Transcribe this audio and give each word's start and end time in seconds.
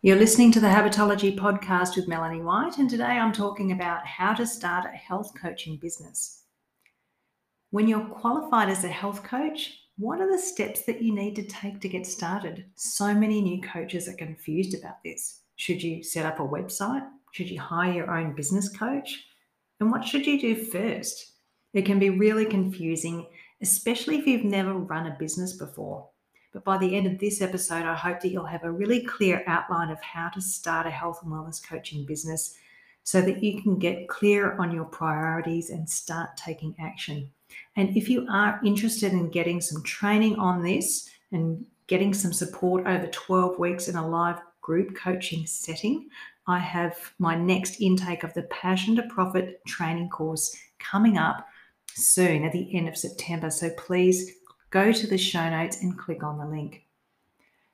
You're 0.00 0.14
listening 0.14 0.52
to 0.52 0.60
the 0.60 0.68
Habitology 0.68 1.36
podcast 1.36 1.96
with 1.96 2.06
Melanie 2.06 2.40
White, 2.40 2.78
and 2.78 2.88
today 2.88 3.02
I'm 3.02 3.32
talking 3.32 3.72
about 3.72 4.06
how 4.06 4.32
to 4.32 4.46
start 4.46 4.84
a 4.84 4.96
health 4.96 5.32
coaching 5.34 5.76
business. 5.76 6.44
When 7.70 7.88
you're 7.88 8.06
qualified 8.06 8.68
as 8.68 8.84
a 8.84 8.88
health 8.88 9.24
coach, 9.24 9.76
what 9.96 10.20
are 10.20 10.30
the 10.30 10.38
steps 10.38 10.82
that 10.82 11.02
you 11.02 11.12
need 11.12 11.34
to 11.34 11.42
take 11.42 11.80
to 11.80 11.88
get 11.88 12.06
started? 12.06 12.66
So 12.76 13.12
many 13.12 13.40
new 13.40 13.60
coaches 13.60 14.06
are 14.06 14.14
confused 14.14 14.78
about 14.78 15.02
this. 15.04 15.40
Should 15.56 15.82
you 15.82 16.04
set 16.04 16.24
up 16.24 16.38
a 16.38 16.44
website? 16.44 17.04
Should 17.32 17.50
you 17.50 17.58
hire 17.58 17.92
your 17.92 18.16
own 18.16 18.36
business 18.36 18.68
coach? 18.68 19.26
And 19.80 19.90
what 19.90 20.04
should 20.04 20.28
you 20.28 20.40
do 20.40 20.54
first? 20.54 21.32
It 21.74 21.86
can 21.86 21.98
be 21.98 22.10
really 22.10 22.46
confusing, 22.46 23.26
especially 23.62 24.18
if 24.18 24.28
you've 24.28 24.44
never 24.44 24.74
run 24.74 25.08
a 25.08 25.16
business 25.18 25.54
before. 25.54 26.08
But 26.58 26.64
by 26.64 26.78
the 26.78 26.96
end 26.96 27.06
of 27.06 27.20
this 27.20 27.40
episode, 27.40 27.84
I 27.84 27.94
hope 27.94 28.18
that 28.18 28.30
you'll 28.30 28.44
have 28.44 28.64
a 28.64 28.72
really 28.72 29.04
clear 29.04 29.44
outline 29.46 29.90
of 29.90 30.02
how 30.02 30.28
to 30.30 30.40
start 30.40 30.88
a 30.88 30.90
health 30.90 31.20
and 31.22 31.30
wellness 31.30 31.64
coaching 31.64 32.04
business 32.04 32.56
so 33.04 33.20
that 33.20 33.44
you 33.44 33.62
can 33.62 33.78
get 33.78 34.08
clear 34.08 34.56
on 34.56 34.72
your 34.72 34.86
priorities 34.86 35.70
and 35.70 35.88
start 35.88 36.30
taking 36.36 36.74
action. 36.80 37.30
And 37.76 37.96
if 37.96 38.08
you 38.08 38.26
are 38.28 38.60
interested 38.64 39.12
in 39.12 39.30
getting 39.30 39.60
some 39.60 39.84
training 39.84 40.34
on 40.34 40.64
this 40.64 41.08
and 41.30 41.64
getting 41.86 42.12
some 42.12 42.32
support 42.32 42.88
over 42.88 43.06
12 43.06 43.56
weeks 43.60 43.86
in 43.86 43.94
a 43.94 44.08
live 44.08 44.40
group 44.60 44.96
coaching 44.96 45.46
setting, 45.46 46.08
I 46.48 46.58
have 46.58 47.12
my 47.20 47.36
next 47.36 47.80
intake 47.80 48.24
of 48.24 48.34
the 48.34 48.42
Passion 48.42 48.96
to 48.96 49.04
Profit 49.04 49.64
training 49.64 50.08
course 50.08 50.56
coming 50.80 51.18
up 51.18 51.46
soon 51.94 52.44
at 52.44 52.50
the 52.50 52.74
end 52.76 52.88
of 52.88 52.96
September. 52.96 53.48
So 53.48 53.70
please 53.78 54.38
go 54.70 54.92
to 54.92 55.06
the 55.06 55.18
show 55.18 55.48
notes 55.48 55.82
and 55.82 55.98
click 55.98 56.22
on 56.22 56.38
the 56.38 56.46
link. 56.46 56.84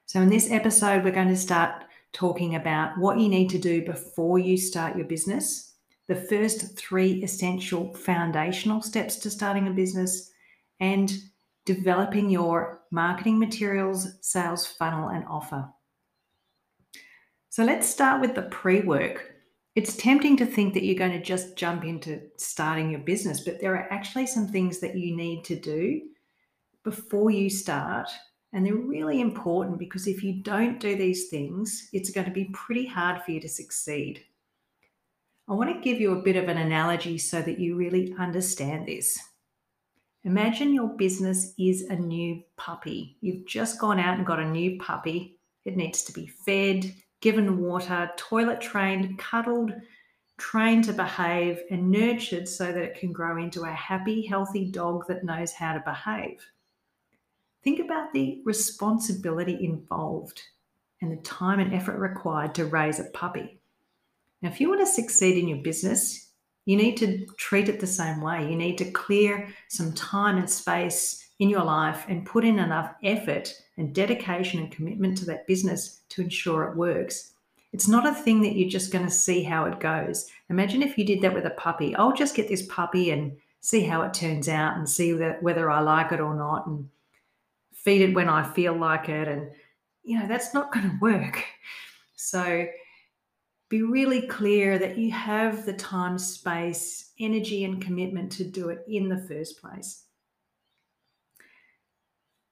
So, 0.06 0.20
in 0.20 0.28
this 0.28 0.50
episode, 0.50 1.02
we're 1.02 1.10
going 1.10 1.28
to 1.28 1.36
start 1.36 1.84
talking 2.12 2.54
about 2.54 2.96
what 2.98 3.18
you 3.18 3.28
need 3.28 3.50
to 3.50 3.58
do 3.58 3.84
before 3.84 4.38
you 4.38 4.56
start 4.56 4.96
your 4.96 5.06
business, 5.06 5.74
the 6.06 6.14
first 6.14 6.76
three 6.76 7.22
essential 7.22 7.92
foundational 7.94 8.82
steps 8.82 9.16
to 9.16 9.30
starting 9.30 9.66
a 9.66 9.72
business, 9.72 10.30
and 10.80 11.12
developing 11.64 12.28
your 12.28 12.82
marketing 12.90 13.38
materials, 13.38 14.08
sales 14.20 14.66
funnel, 14.66 15.08
and 15.08 15.24
offer. 15.26 15.68
So, 17.48 17.64
let's 17.64 17.88
start 17.88 18.20
with 18.20 18.34
the 18.34 18.42
pre 18.42 18.80
work. 18.82 19.30
It's 19.74 19.96
tempting 19.96 20.36
to 20.36 20.46
think 20.46 20.74
that 20.74 20.84
you're 20.84 20.94
going 20.94 21.18
to 21.18 21.22
just 21.22 21.56
jump 21.56 21.82
into 21.84 22.20
starting 22.36 22.90
your 22.90 23.00
business, 23.00 23.40
but 23.40 23.60
there 23.60 23.74
are 23.74 23.92
actually 23.92 24.28
some 24.28 24.46
things 24.46 24.78
that 24.78 24.96
you 24.96 25.16
need 25.16 25.44
to 25.46 25.56
do 25.56 26.02
before 26.84 27.30
you 27.30 27.50
start. 27.50 28.08
And 28.52 28.64
they're 28.64 28.74
really 28.74 29.20
important 29.20 29.80
because 29.80 30.06
if 30.06 30.22
you 30.22 30.34
don't 30.34 30.78
do 30.78 30.94
these 30.94 31.28
things, 31.28 31.88
it's 31.92 32.10
going 32.10 32.26
to 32.26 32.32
be 32.32 32.50
pretty 32.52 32.86
hard 32.86 33.20
for 33.22 33.32
you 33.32 33.40
to 33.40 33.48
succeed. 33.48 34.22
I 35.48 35.54
want 35.54 35.74
to 35.74 35.80
give 35.80 36.00
you 36.00 36.12
a 36.12 36.22
bit 36.22 36.36
of 36.36 36.48
an 36.48 36.58
analogy 36.58 37.18
so 37.18 37.42
that 37.42 37.58
you 37.58 37.74
really 37.74 38.14
understand 38.16 38.86
this. 38.86 39.18
Imagine 40.22 40.72
your 40.72 40.88
business 40.88 41.52
is 41.58 41.82
a 41.82 41.96
new 41.96 42.42
puppy. 42.56 43.18
You've 43.20 43.44
just 43.44 43.80
gone 43.80 43.98
out 43.98 44.16
and 44.16 44.26
got 44.26 44.40
a 44.40 44.48
new 44.48 44.78
puppy. 44.78 45.38
It 45.64 45.76
needs 45.76 46.02
to 46.04 46.12
be 46.12 46.26
fed, 46.26 46.94
given 47.20 47.58
water, 47.58 48.10
toilet 48.16 48.60
trained, 48.60 49.18
cuddled, 49.18 49.72
trained 50.38 50.84
to 50.84 50.92
behave, 50.92 51.60
and 51.70 51.90
nurtured 51.90 52.48
so 52.48 52.66
that 52.66 52.82
it 52.82 52.98
can 52.98 53.12
grow 53.12 53.36
into 53.36 53.64
a 53.64 53.72
happy, 53.72 54.24
healthy 54.24 54.70
dog 54.70 55.06
that 55.08 55.24
knows 55.24 55.52
how 55.52 55.74
to 55.74 55.80
behave. 55.80 56.40
Think 57.64 57.80
about 57.80 58.12
the 58.12 58.42
responsibility 58.44 59.64
involved 59.64 60.42
and 61.00 61.10
the 61.10 61.22
time 61.22 61.60
and 61.60 61.74
effort 61.74 61.98
required 61.98 62.54
to 62.54 62.66
raise 62.66 63.00
a 63.00 63.04
puppy. 63.04 63.58
Now, 64.42 64.50
if 64.50 64.60
you 64.60 64.68
want 64.68 64.82
to 64.82 64.86
succeed 64.86 65.38
in 65.38 65.48
your 65.48 65.58
business, 65.58 66.28
you 66.66 66.76
need 66.76 66.98
to 66.98 67.26
treat 67.38 67.70
it 67.70 67.80
the 67.80 67.86
same 67.86 68.20
way. 68.20 68.46
You 68.48 68.56
need 68.56 68.76
to 68.78 68.90
clear 68.90 69.48
some 69.68 69.92
time 69.94 70.36
and 70.36 70.48
space 70.48 71.26
in 71.38 71.48
your 71.48 71.64
life 71.64 72.04
and 72.08 72.26
put 72.26 72.44
in 72.44 72.58
enough 72.58 72.94
effort 73.02 73.52
and 73.76 73.94
dedication 73.94 74.60
and 74.60 74.70
commitment 74.70 75.18
to 75.18 75.24
that 75.26 75.46
business 75.46 76.02
to 76.10 76.22
ensure 76.22 76.64
it 76.64 76.76
works. 76.76 77.32
It's 77.72 77.88
not 77.88 78.06
a 78.06 78.14
thing 78.14 78.42
that 78.42 78.54
you're 78.54 78.68
just 78.68 78.92
going 78.92 79.04
to 79.04 79.10
see 79.10 79.42
how 79.42 79.64
it 79.64 79.80
goes. 79.80 80.30
Imagine 80.48 80.82
if 80.82 80.96
you 80.96 81.04
did 81.04 81.22
that 81.22 81.34
with 81.34 81.44
a 81.44 81.50
puppy. 81.50 81.94
I'll 81.96 82.12
just 82.14 82.36
get 82.36 82.48
this 82.48 82.66
puppy 82.66 83.10
and 83.10 83.36
see 83.60 83.84
how 83.84 84.02
it 84.02 84.14
turns 84.14 84.48
out 84.48 84.76
and 84.76 84.88
see 84.88 85.12
whether 85.14 85.70
I 85.70 85.80
like 85.80 86.12
it 86.12 86.20
or 86.20 86.34
not. 86.34 86.66
And 86.66 86.88
feed 87.84 88.00
it 88.00 88.14
when 88.14 88.28
I 88.28 88.42
feel 88.42 88.76
like 88.76 89.08
it. 89.08 89.28
And, 89.28 89.50
you 90.02 90.18
know, 90.18 90.26
that's 90.26 90.54
not 90.54 90.72
going 90.72 90.90
to 90.90 90.98
work. 91.00 91.44
So 92.16 92.66
be 93.68 93.82
really 93.82 94.22
clear 94.22 94.78
that 94.78 94.96
you 94.98 95.10
have 95.12 95.66
the 95.66 95.72
time, 95.74 96.18
space, 96.18 97.12
energy, 97.20 97.64
and 97.64 97.82
commitment 97.82 98.32
to 98.32 98.44
do 98.44 98.70
it 98.70 98.84
in 98.88 99.08
the 99.08 99.26
first 99.28 99.60
place. 99.60 100.04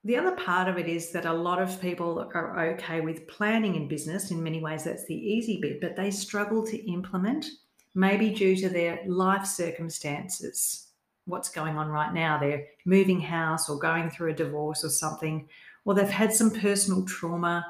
The 0.04 0.16
other 0.16 0.32
part 0.32 0.68
of 0.68 0.78
it 0.78 0.88
is 0.88 1.12
that 1.12 1.26
a 1.26 1.32
lot 1.32 1.62
of 1.62 1.80
people 1.80 2.28
are 2.34 2.68
okay 2.74 3.00
with 3.00 3.28
planning 3.28 3.76
in 3.76 3.86
business. 3.86 4.32
In 4.32 4.42
many 4.42 4.60
ways, 4.60 4.84
that's 4.84 5.06
the 5.06 5.14
easy 5.14 5.60
bit, 5.60 5.80
but 5.80 5.94
they 5.94 6.10
struggle 6.10 6.66
to 6.66 6.90
implement, 6.90 7.46
maybe 7.94 8.30
due 8.30 8.56
to 8.56 8.68
their 8.68 9.00
life 9.06 9.46
circumstances 9.46 10.91
what's 11.26 11.48
going 11.48 11.76
on 11.76 11.88
right 11.88 12.12
now. 12.12 12.38
They're 12.38 12.66
moving 12.84 13.20
house 13.20 13.68
or 13.68 13.78
going 13.78 14.10
through 14.10 14.30
a 14.30 14.36
divorce 14.36 14.84
or 14.84 14.90
something, 14.90 15.48
or 15.84 15.94
they've 15.94 16.08
had 16.08 16.32
some 16.32 16.50
personal 16.50 17.04
trauma 17.04 17.66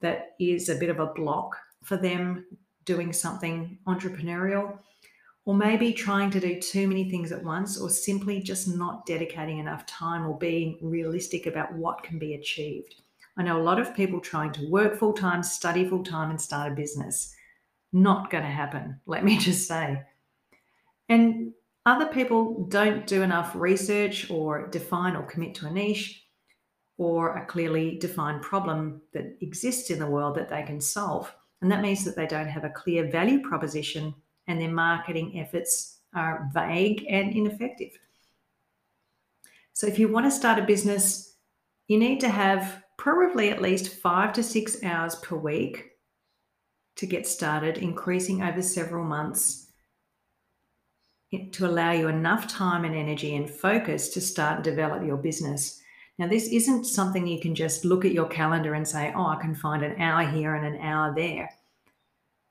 that 0.00 0.34
is 0.38 0.68
a 0.68 0.76
bit 0.76 0.90
of 0.90 1.00
a 1.00 1.06
block 1.06 1.56
for 1.82 1.96
them 1.96 2.44
doing 2.84 3.12
something 3.12 3.78
entrepreneurial, 3.86 4.78
or 5.44 5.54
maybe 5.54 5.92
trying 5.92 6.30
to 6.30 6.40
do 6.40 6.60
too 6.60 6.88
many 6.88 7.08
things 7.08 7.32
at 7.32 7.42
once, 7.42 7.78
or 7.78 7.88
simply 7.88 8.40
just 8.40 8.68
not 8.68 9.06
dedicating 9.06 9.58
enough 9.58 9.86
time 9.86 10.26
or 10.26 10.36
being 10.38 10.78
realistic 10.82 11.46
about 11.46 11.72
what 11.74 12.02
can 12.02 12.18
be 12.18 12.34
achieved. 12.34 12.96
I 13.36 13.42
know 13.42 13.60
a 13.60 13.62
lot 13.62 13.78
of 13.78 13.94
people 13.94 14.20
trying 14.20 14.52
to 14.52 14.68
work 14.70 14.96
full 14.98 15.12
time, 15.12 15.42
study 15.42 15.86
full 15.88 16.02
time, 16.02 16.30
and 16.30 16.40
start 16.40 16.72
a 16.72 16.74
business. 16.74 17.34
Not 17.92 18.30
going 18.30 18.44
to 18.44 18.50
happen, 18.50 19.00
let 19.06 19.24
me 19.24 19.38
just 19.38 19.68
say. 19.68 20.02
And 21.08 21.52
other 21.86 22.06
people 22.06 22.64
don't 22.64 23.06
do 23.06 23.22
enough 23.22 23.52
research 23.54 24.28
or 24.28 24.66
define 24.66 25.14
or 25.14 25.22
commit 25.22 25.54
to 25.54 25.66
a 25.66 25.70
niche 25.70 26.24
or 26.98 27.36
a 27.36 27.46
clearly 27.46 27.96
defined 27.98 28.42
problem 28.42 29.00
that 29.12 29.36
exists 29.40 29.90
in 29.90 30.00
the 30.00 30.10
world 30.10 30.34
that 30.34 30.48
they 30.48 30.64
can 30.64 30.80
solve. 30.80 31.32
And 31.62 31.70
that 31.70 31.82
means 31.82 32.04
that 32.04 32.16
they 32.16 32.26
don't 32.26 32.48
have 32.48 32.64
a 32.64 32.70
clear 32.70 33.08
value 33.08 33.40
proposition 33.40 34.14
and 34.48 34.60
their 34.60 34.70
marketing 34.70 35.38
efforts 35.38 36.00
are 36.12 36.50
vague 36.52 37.06
and 37.08 37.32
ineffective. 37.32 37.92
So, 39.72 39.86
if 39.86 39.98
you 39.98 40.08
want 40.08 40.26
to 40.26 40.30
start 40.30 40.58
a 40.58 40.62
business, 40.62 41.36
you 41.86 41.98
need 41.98 42.20
to 42.20 42.28
have 42.28 42.82
probably 42.96 43.50
at 43.50 43.60
least 43.60 43.94
five 43.94 44.32
to 44.32 44.42
six 44.42 44.82
hours 44.82 45.16
per 45.16 45.36
week 45.36 45.90
to 46.96 47.06
get 47.06 47.26
started, 47.26 47.78
increasing 47.78 48.42
over 48.42 48.62
several 48.62 49.04
months 49.04 49.65
to 51.52 51.66
allow 51.66 51.92
you 51.92 52.08
enough 52.08 52.48
time 52.48 52.84
and 52.84 52.94
energy 52.94 53.36
and 53.36 53.48
focus 53.48 54.08
to 54.10 54.20
start 54.20 54.56
and 54.56 54.64
develop 54.64 55.04
your 55.04 55.16
business. 55.16 55.80
Now, 56.18 56.28
this 56.28 56.48
isn't 56.48 56.84
something 56.84 57.26
you 57.26 57.40
can 57.40 57.54
just 57.54 57.84
look 57.84 58.04
at 58.04 58.12
your 58.12 58.28
calendar 58.28 58.74
and 58.74 58.88
say, 58.88 59.12
oh, 59.14 59.26
I 59.26 59.36
can 59.40 59.54
find 59.54 59.82
an 59.82 60.00
hour 60.00 60.26
here 60.26 60.54
and 60.54 60.66
an 60.66 60.80
hour 60.80 61.14
there. 61.14 61.50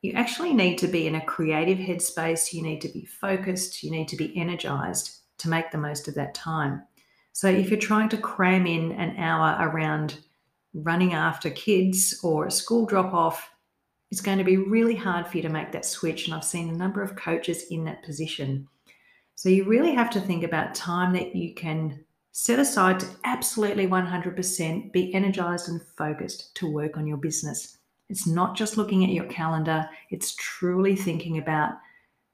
You 0.02 0.14
actually 0.14 0.54
need 0.54 0.78
to 0.80 0.88
be 0.88 1.08
in 1.08 1.16
a 1.16 1.26
creative 1.26 1.80
headspace. 1.80 2.54
You 2.54 2.62
need 2.62 2.82
to 2.82 2.90
be 2.90 3.06
focused. 3.06 3.82
You 3.82 3.90
need 3.90 4.08
to 4.10 4.16
be 4.16 4.38
energized 4.38 5.18
to 5.40 5.50
make 5.50 5.72
the 5.72 5.80
most 5.80 6.08
of 6.08 6.14
that 6.16 6.36
time. 6.36 6.84
So, 7.34 7.50
if 7.50 7.70
you're 7.72 7.80
trying 7.80 8.10
to 8.10 8.18
cram 8.18 8.68
in 8.68 8.92
an 8.92 9.18
hour 9.18 9.58
around 9.68 10.20
running 10.76 11.14
after 11.14 11.50
kids 11.50 12.20
or 12.24 12.46
a 12.46 12.52
school 12.52 12.86
drop 12.86 13.14
off, 13.14 13.50
it's 14.12 14.22
going 14.22 14.38
to 14.38 14.44
be 14.44 14.58
really 14.58 14.96
hard 14.96 15.28
for 15.28 15.38
you 15.38 15.44
to 15.44 15.50
make 15.50 15.72
that 15.72 15.86
switch. 15.86 16.28
And 16.28 16.36
I've 16.36 16.44
seen 16.44 16.70
a 16.70 16.78
number 16.78 17.02
of 17.02 17.16
coaches 17.16 17.66
in 17.72 17.84
that 17.86 18.04
position. 18.04 18.68
So 19.36 19.50
you 19.50 19.66
really 19.66 19.94
have 19.94 20.10
to 20.12 20.22
think 20.22 20.44
about 20.44 20.74
time 20.74 21.14
that 21.14 21.36
you 21.36 21.54
can 21.54 22.04
set 22.32 22.60
aside 22.60 23.00
to 23.00 23.08
absolutely 23.26 23.88
100% 23.88 24.92
be 24.92 25.14
energized 25.14 25.70
and 25.70 25.82
focused 25.98 26.56
to 26.56 26.72
work 26.72 26.98
on 26.98 27.06
your 27.06 27.18
business. 27.18 27.78
It's 28.10 28.28
not 28.28 28.56
just 28.56 28.78
looking 28.78 29.04
at 29.04 29.12
your 29.12 29.26
calendar, 29.26 29.90
it's 30.10 30.36
truly 30.36 30.96
thinking 30.96 31.38
about 31.38 31.74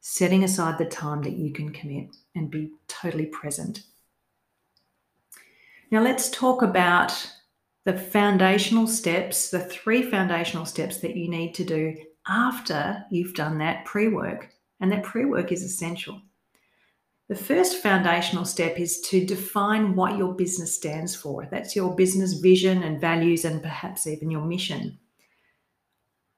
setting 0.02 0.44
aside 0.44 0.78
the 0.78 0.86
time 0.86 1.22
that 1.24 1.34
you 1.34 1.54
can 1.54 1.72
commit 1.72 2.16
and 2.36 2.50
be 2.50 2.72
totally 2.88 3.28
present. 3.28 3.84
Now, 5.92 6.02
let's 6.02 6.30
talk 6.30 6.62
about 6.62 7.32
the 7.84 7.98
foundational 7.98 8.88
steps, 8.88 9.50
the 9.50 9.60
three 9.60 10.02
foundational 10.04 10.66
steps 10.66 10.98
that 10.98 11.16
you 11.16 11.30
need 11.30 11.54
to 11.56 11.64
do 11.64 11.96
after 12.28 13.04
you've 13.10 13.34
done 13.34 13.58
that 13.58 13.86
pre 13.86 14.08
work. 14.08 14.50
And 14.80 14.92
that 14.92 15.04
pre 15.04 15.26
work 15.26 15.52
is 15.52 15.64
essential. 15.64 16.22
The 17.32 17.38
first 17.38 17.78
foundational 17.78 18.44
step 18.44 18.78
is 18.78 19.00
to 19.04 19.26
define 19.26 19.96
what 19.96 20.18
your 20.18 20.34
business 20.34 20.76
stands 20.76 21.16
for. 21.16 21.48
That's 21.50 21.78
your 21.78 21.96
business 21.96 22.34
vision 22.34 22.84
and 22.84 23.00
values, 23.00 23.46
and 23.46 23.64
perhaps 23.64 24.06
even 24.06 24.30
your 24.30 24.44
mission. 24.44 25.00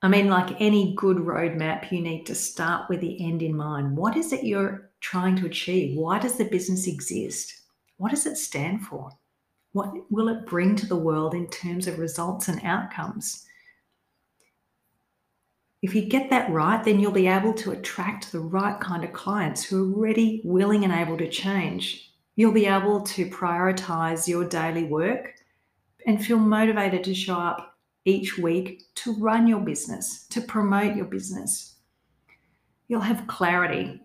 I 0.03 0.07
mean, 0.07 0.29
like 0.29 0.61
any 0.61 0.93
good 0.93 1.17
roadmap, 1.17 1.91
you 1.91 1.99
need 1.99 2.27
to 2.27 2.35
start 2.35 2.91
with 2.91 3.01
the 3.01 3.25
end 3.25 3.41
in 3.41 3.55
mind. 3.55 3.97
What 3.97 4.15
is 4.15 4.33
it 4.33 4.43
you're 4.43 4.91
trying 4.99 5.35
to 5.37 5.47
achieve? 5.47 5.97
Why 5.97 6.19
does 6.19 6.37
the 6.37 6.45
business 6.45 6.85
exist? 6.85 7.61
What 7.97 8.11
does 8.11 8.27
it 8.27 8.37
stand 8.37 8.85
for? 8.85 9.09
What 9.71 9.95
will 10.11 10.27
it 10.27 10.45
bring 10.45 10.75
to 10.75 10.85
the 10.85 10.95
world 10.95 11.33
in 11.33 11.47
terms 11.47 11.87
of 11.87 11.97
results 11.97 12.49
and 12.49 12.61
outcomes? 12.63 13.47
If 15.83 15.93
you 15.93 16.01
get 16.05 16.29
that 16.29 16.49
right, 16.49 16.81
then 16.81 17.01
you'll 17.01 17.11
be 17.11 17.27
able 17.27 17.53
to 17.55 17.71
attract 17.71 18.31
the 18.31 18.39
right 18.39 18.79
kind 18.79 19.03
of 19.03 19.11
clients 19.11 19.65
who 19.65 19.83
are 19.83 19.99
ready, 20.01 20.41
willing, 20.45 20.85
and 20.85 20.93
able 20.93 21.17
to 21.17 21.29
change. 21.29 22.09
You'll 22.37 22.53
be 22.53 22.67
able 22.67 23.01
to 23.01 23.29
prioritize 23.29 24.25
your 24.25 24.47
daily 24.47 24.85
work 24.85 25.33
and 26.07 26.25
feel 26.25 26.39
motivated 26.39 27.03
to 27.03 27.13
show 27.13 27.35
up 27.35 27.77
each 28.05 28.37
week 28.37 28.83
to 28.95 29.13
run 29.15 29.45
your 29.45 29.59
business, 29.59 30.25
to 30.27 30.39
promote 30.39 30.95
your 30.95 31.05
business. 31.05 31.75
You'll 32.87 33.01
have 33.01 33.27
clarity. 33.27 33.99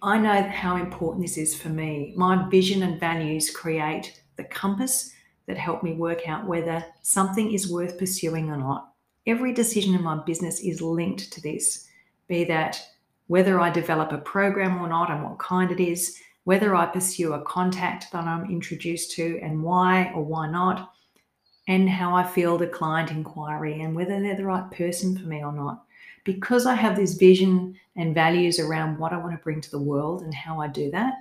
I 0.00 0.16
know 0.16 0.44
how 0.44 0.76
important 0.76 1.24
this 1.24 1.38
is 1.38 1.60
for 1.60 1.70
me. 1.70 2.14
My 2.16 2.48
vision 2.48 2.84
and 2.84 3.00
values 3.00 3.50
create 3.50 4.22
the 4.36 4.44
compass 4.44 5.10
that 5.46 5.58
help 5.58 5.82
me 5.82 5.94
work 5.94 6.28
out 6.28 6.46
whether 6.46 6.84
something 7.02 7.52
is 7.52 7.68
worth 7.68 7.98
pursuing 7.98 8.48
or 8.48 8.56
not. 8.56 8.91
Every 9.26 9.52
decision 9.52 9.94
in 9.94 10.02
my 10.02 10.16
business 10.24 10.60
is 10.60 10.82
linked 10.82 11.32
to 11.32 11.40
this, 11.40 11.86
be 12.28 12.44
that 12.44 12.84
whether 13.28 13.60
I 13.60 13.70
develop 13.70 14.12
a 14.12 14.18
program 14.18 14.80
or 14.80 14.88
not 14.88 15.10
and 15.10 15.22
what 15.22 15.38
kind 15.38 15.70
it 15.70 15.80
is, 15.80 16.18
whether 16.44 16.74
I 16.74 16.86
pursue 16.86 17.34
a 17.34 17.42
contact 17.42 18.10
that 18.12 18.24
I'm 18.24 18.50
introduced 18.50 19.12
to 19.12 19.38
and 19.40 19.62
why 19.62 20.12
or 20.14 20.24
why 20.24 20.50
not, 20.50 20.92
and 21.68 21.88
how 21.88 22.16
I 22.16 22.24
feel 22.24 22.58
the 22.58 22.66
client 22.66 23.12
inquiry 23.12 23.80
and 23.80 23.94
whether 23.94 24.20
they're 24.20 24.36
the 24.36 24.44
right 24.44 24.68
person 24.72 25.16
for 25.16 25.26
me 25.26 25.44
or 25.44 25.52
not. 25.52 25.84
Because 26.24 26.66
I 26.66 26.74
have 26.74 26.96
this 26.96 27.14
vision 27.14 27.78
and 27.96 28.14
values 28.14 28.58
around 28.58 28.98
what 28.98 29.12
I 29.12 29.18
want 29.18 29.32
to 29.32 29.42
bring 29.42 29.60
to 29.60 29.70
the 29.70 29.78
world 29.78 30.22
and 30.22 30.34
how 30.34 30.60
I 30.60 30.66
do 30.66 30.90
that, 30.90 31.14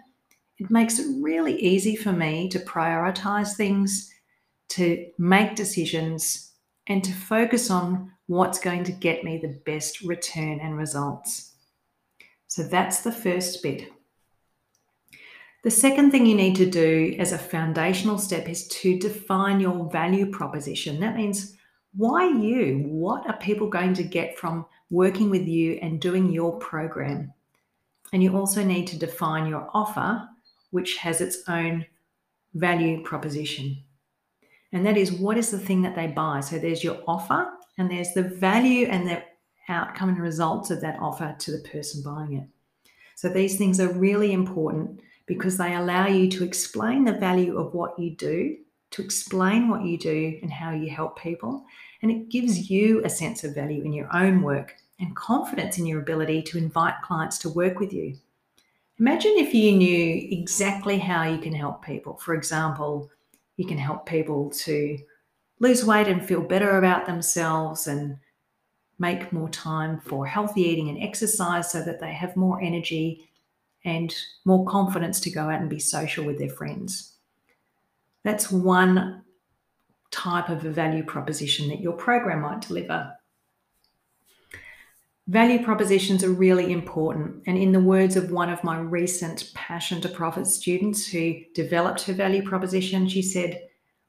it 0.58 0.70
makes 0.72 1.00
it 1.00 1.08
really 1.22 1.56
easy 1.60 1.96
for 1.96 2.12
me 2.12 2.50
to 2.50 2.60
prioritize 2.60 3.56
things, 3.56 4.12
to 4.70 5.08
make 5.18 5.56
decisions, 5.56 6.51
and 6.92 7.06
to 7.06 7.14
focus 7.14 7.72
on 7.72 8.12
what's 8.28 8.60
going 8.60 8.84
to 8.84 8.92
get 8.92 9.24
me 9.24 9.38
the 9.38 9.60
best 9.66 10.02
return 10.02 10.60
and 10.60 10.78
results. 10.78 11.54
So 12.48 12.64
that's 12.64 13.02
the 13.02 13.14
first 13.14 13.64
bit. 13.64 13.90
The 15.64 15.72
second 15.72 16.12
thing 16.12 16.26
you 16.26 16.36
need 16.36 16.58
to 16.58 16.70
do 16.70 17.16
as 17.18 17.32
a 17.32 17.38
foundational 17.38 18.18
step 18.18 18.50
is 18.50 18.68
to 18.68 19.00
define 19.00 19.62
your 19.62 19.90
value 19.90 20.30
proposition. 20.32 21.00
That 21.00 21.16
means 21.16 21.56
why 21.96 22.28
you? 22.28 22.84
What 22.88 23.26
are 23.26 23.38
people 23.38 23.70
going 23.70 23.94
to 23.94 24.04
get 24.04 24.38
from 24.38 24.66
working 24.90 25.30
with 25.30 25.48
you 25.48 25.80
and 25.82 26.02
doing 26.02 26.30
your 26.30 26.60
program? 26.60 27.32
And 28.12 28.22
you 28.22 28.36
also 28.36 28.66
need 28.66 28.88
to 28.88 29.00
define 29.00 29.48
your 29.48 29.70
offer, 29.74 30.28
which 30.72 30.98
has 30.98 31.22
its 31.22 31.38
own 31.48 31.86
value 32.54 33.02
proposition. 33.02 33.82
And 34.74 34.86
that 34.86 34.98
is 34.98 35.12
what 35.12 35.38
is 35.38 35.52
the 35.52 35.60
thing 35.60 35.82
that 35.82 35.96
they 35.96 36.08
buy? 36.08 36.40
So 36.40 36.58
there's 36.58 36.84
your 36.84 37.00
offer, 37.08 37.50
and 37.78 37.90
there's 37.90 38.14
the 38.14 38.24
value 38.24 38.88
and 38.88 39.08
the 39.08 39.24
outcome 39.70 40.10
and 40.10 40.20
results 40.20 40.72
of 40.72 40.82
that 40.82 41.00
offer 41.00 41.36
to 41.38 41.52
the 41.52 41.68
person 41.70 42.02
buying 42.04 42.34
it. 42.34 42.48
So 43.16 43.30
these 43.30 43.58
things 43.58 43.80
are 43.80 43.92
really 43.92 44.34
important 44.34 45.02
because 45.26 45.58
they 45.58 45.76
allow 45.76 46.08
you 46.08 46.30
to 46.32 46.44
explain 46.44 47.06
the 47.06 47.14
value 47.14 47.58
of 47.58 47.74
what 47.74 47.98
you 47.98 48.12
do, 48.12 48.58
to 48.92 49.02
explain 49.02 49.70
what 49.70 49.86
you 49.86 49.98
do 49.98 50.40
and 50.42 50.52
how 50.52 50.72
you 50.72 50.90
help 50.90 51.20
people. 51.20 51.64
And 52.02 52.12
it 52.12 52.30
gives 52.30 52.70
you 52.70 53.02
a 53.06 53.10
sense 53.10 53.44
of 53.44 53.56
value 53.56 53.84
in 53.84 53.94
your 53.94 54.10
own 54.14 54.42
work 54.42 54.76
and 55.00 55.16
confidence 55.16 55.78
in 55.78 55.86
your 55.86 56.02
ability 56.02 56.42
to 56.44 56.58
invite 56.58 56.96
clients 57.04 57.38
to 57.40 57.50
work 57.50 57.80
with 57.80 57.94
you. 57.94 58.18
Imagine 59.00 59.34
if 59.38 59.54
you 59.54 59.72
knew 59.72 60.28
exactly 60.32 60.98
how 61.00 61.24
you 61.24 61.40
can 61.40 61.54
help 61.54 61.84
people. 61.84 62.18
For 62.18 62.34
example, 62.34 63.10
you 63.62 63.68
can 63.68 63.78
help 63.78 64.08
people 64.08 64.50
to 64.50 64.98
lose 65.60 65.86
weight 65.86 66.08
and 66.08 66.26
feel 66.26 66.42
better 66.42 66.80
about 66.80 67.06
themselves 67.06 67.86
and 67.86 68.18
make 68.98 69.32
more 69.32 69.50
time 69.50 70.00
for 70.00 70.26
healthy 70.26 70.62
eating 70.62 70.90
and 70.90 71.04
exercise 71.04 71.72
so 71.72 71.84
that 71.84 72.00
they 72.00 72.12
have 72.12 72.36
more 72.36 72.60
energy 72.60 73.30
and 73.86 74.16
more 74.46 74.66
confidence 74.66 75.20
to 75.20 75.30
go 75.30 75.42
out 75.42 75.62
and 75.62 75.70
be 75.70 75.80
social 75.80 76.26
with 76.26 76.40
their 76.40 76.50
friends. 76.50 77.18
That's 78.24 78.50
one 78.50 79.22
type 80.10 80.50
of 80.50 80.66
a 80.66 80.72
value 80.72 81.04
proposition 81.04 81.70
that 81.70 81.82
your 81.82 81.94
program 81.94 82.42
might 82.42 82.62
deliver. 82.62 83.14
Value 85.32 85.64
propositions 85.64 86.26
are 86.26 86.34
really 86.34 86.74
important. 86.74 87.42
And 87.48 87.58
in 87.58 87.72
the 87.72 87.80
words 87.80 88.18
of 88.18 88.32
one 88.32 88.50
of 88.50 88.66
my 88.66 88.78
recent 88.78 89.50
Passion 89.54 90.02
to 90.02 90.10
Profit 90.10 90.46
students 90.46 91.08
who 91.08 91.36
developed 91.56 92.02
her 92.02 92.12
value 92.12 92.44
proposition, 92.44 93.08
she 93.08 93.22
said, 93.22 93.62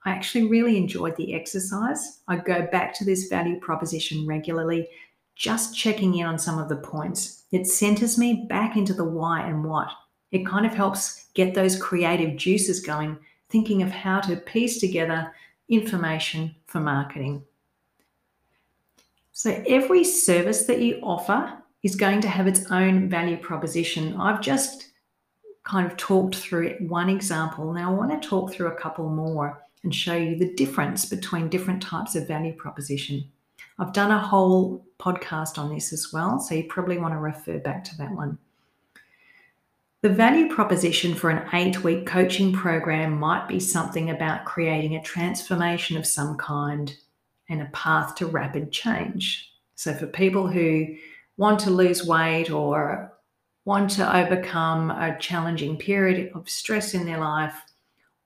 I 0.05 0.11
actually 0.11 0.49
really 0.49 0.77
enjoyed 0.77 1.15
the 1.15 1.33
exercise. 1.33 2.23
I 2.27 2.39
go 2.39 2.67
back 2.73 2.93
to 2.95 3.05
this 3.05 3.29
value 3.29 3.61
proposition 3.61 4.27
regularly 4.27 4.89
just 5.37 5.77
checking 5.77 6.17
in 6.17 6.27
on 6.27 6.41
some 6.41 6.59
of 6.59 6.69
the 6.69 6.75
points. 6.75 7.45
It 7.53 7.69
centers 7.69 8.19
me 8.19 8.47
back 8.49 8.77
into 8.77 8.93
the 8.93 9.05
why 9.05 9.47
and 9.47 9.65
what. 9.65 9.93
It 10.33 10.45
kind 10.45 10.67
of 10.67 10.75
helps 10.75 11.27
get 11.35 11.55
those 11.55 11.81
creative 11.81 12.37
juices 12.37 12.81
going, 12.81 13.17
thinking 13.49 13.81
of 13.81 13.93
how 13.93 14.19
to 14.23 14.35
piece 14.35 14.81
together 14.81 15.33
information 15.69 16.57
for 16.67 16.81
marketing. 16.81 17.45
So, 19.33 19.63
every 19.67 20.05
service 20.05 20.65
that 20.67 20.81
you 20.81 21.01
offer 21.03 21.59
is 21.83 21.97
going 21.97 22.21
to 22.21 22.29
have 22.29 22.47
its 22.47 22.71
own 22.71 23.09
value 23.09 23.39
proposition. 23.39 24.15
I've 24.21 24.41
just 24.41 24.93
kind 25.65 25.91
of 25.91 25.97
talked 25.97 26.37
through 26.37 26.77
one 26.81 27.09
example. 27.09 27.73
Now, 27.73 27.91
I 27.91 27.95
want 27.95 28.23
to 28.23 28.29
talk 28.29 28.53
through 28.53 28.69
a 28.69 28.81
couple 28.81 29.09
more 29.09 29.63
and 29.85 29.95
show 29.95 30.15
you 30.15 30.37
the 30.37 30.53
difference 30.55 31.07
between 31.07 31.49
different 31.49 31.83
types 31.83 32.15
of 32.15 32.29
value 32.29 32.53
proposition. 32.53 33.25
I've 33.79 33.93
done 33.93 34.11
a 34.11 34.19
whole 34.19 34.87
podcast 34.99 35.59
on 35.59 35.75
this 35.75 35.93
as 35.93 36.13
well, 36.13 36.39
so 36.39 36.55
you 36.55 36.65
probably 36.65 36.99
want 36.99 37.15
to 37.15 37.19
refer 37.19 37.59
back 37.59 37.85
to 37.85 37.97
that 37.97 38.13
one. 38.13 38.39
The 40.03 40.09
value 40.09 40.49
proposition 40.49 41.15
for 41.15 41.31
an 41.31 41.49
eight 41.55 41.83
week 41.83 42.07
coaching 42.07 42.53
program 42.53 43.19
might 43.19 43.49
be 43.49 43.61
something 43.61 44.11
about 44.11 44.45
creating 44.45 44.97
a 44.97 45.03
transformation 45.03 45.97
of 45.97 46.07
some 46.07 46.37
kind 46.37 46.95
and 47.49 47.63
a 47.63 47.71
path 47.73 48.15
to 48.17 48.27
rapid 48.27 48.73
change. 48.73 49.53
So, 49.75 49.95
for 49.95 50.07
people 50.07 50.47
who 50.47 50.97
want 51.37 51.61
to 51.61 51.71
lose 51.71 52.07
weight 52.07 52.51
or 52.51 53.13
want 53.65 53.91
to 53.91 54.17
overcome 54.17 54.91
a 54.91 55.17
challenging 55.19 55.77
period 55.77 56.33
of 56.35 56.49
stress 56.49 56.95
in 56.95 57.07
their 57.07 57.21
life 57.21 57.55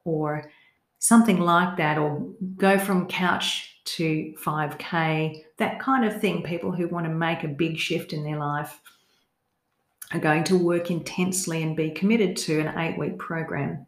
or 0.04 0.50
something 0.98 1.38
like 1.38 1.76
that, 1.76 1.98
or 1.98 2.26
go 2.56 2.78
from 2.78 3.06
couch 3.06 3.80
to 3.84 4.34
5K, 4.42 5.44
that 5.58 5.78
kind 5.78 6.04
of 6.04 6.20
thing. 6.20 6.42
People 6.42 6.72
who 6.72 6.88
want 6.88 7.06
to 7.06 7.12
make 7.12 7.44
a 7.44 7.48
big 7.48 7.78
shift 7.78 8.12
in 8.12 8.24
their 8.24 8.38
life 8.38 8.80
are 10.12 10.20
going 10.20 10.44
to 10.44 10.56
work 10.56 10.90
intensely 10.90 11.62
and 11.62 11.76
be 11.76 11.90
committed 11.90 12.36
to 12.36 12.60
an 12.60 12.78
eight 12.78 12.98
week 12.98 13.18
program. 13.18 13.86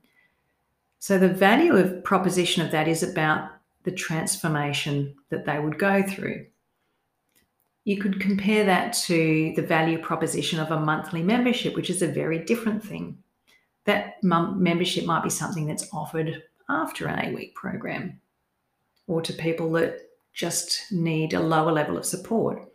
So, 1.00 1.18
the 1.18 1.28
value 1.28 1.76
of 1.76 2.02
proposition 2.02 2.64
of 2.64 2.72
that 2.72 2.88
is 2.88 3.02
about 3.02 3.50
the 3.88 3.94
transformation 3.94 5.14
that 5.30 5.46
they 5.46 5.58
would 5.58 5.78
go 5.78 6.02
through. 6.02 6.44
You 7.84 7.96
could 7.96 8.20
compare 8.20 8.66
that 8.66 8.92
to 9.06 9.54
the 9.56 9.62
value 9.62 9.96
proposition 9.98 10.60
of 10.60 10.70
a 10.70 10.78
monthly 10.78 11.22
membership, 11.22 11.74
which 11.74 11.88
is 11.88 12.02
a 12.02 12.06
very 12.06 12.40
different 12.40 12.84
thing. 12.84 13.16
That 13.86 14.22
membership 14.22 15.06
might 15.06 15.24
be 15.24 15.30
something 15.30 15.64
that's 15.64 15.88
offered 15.90 16.42
after 16.68 17.08
an 17.08 17.18
eight 17.18 17.34
week 17.34 17.54
program 17.54 18.20
or 19.06 19.22
to 19.22 19.32
people 19.32 19.72
that 19.72 20.00
just 20.34 20.92
need 20.92 21.32
a 21.32 21.40
lower 21.40 21.72
level 21.72 21.96
of 21.96 22.04
support. 22.04 22.70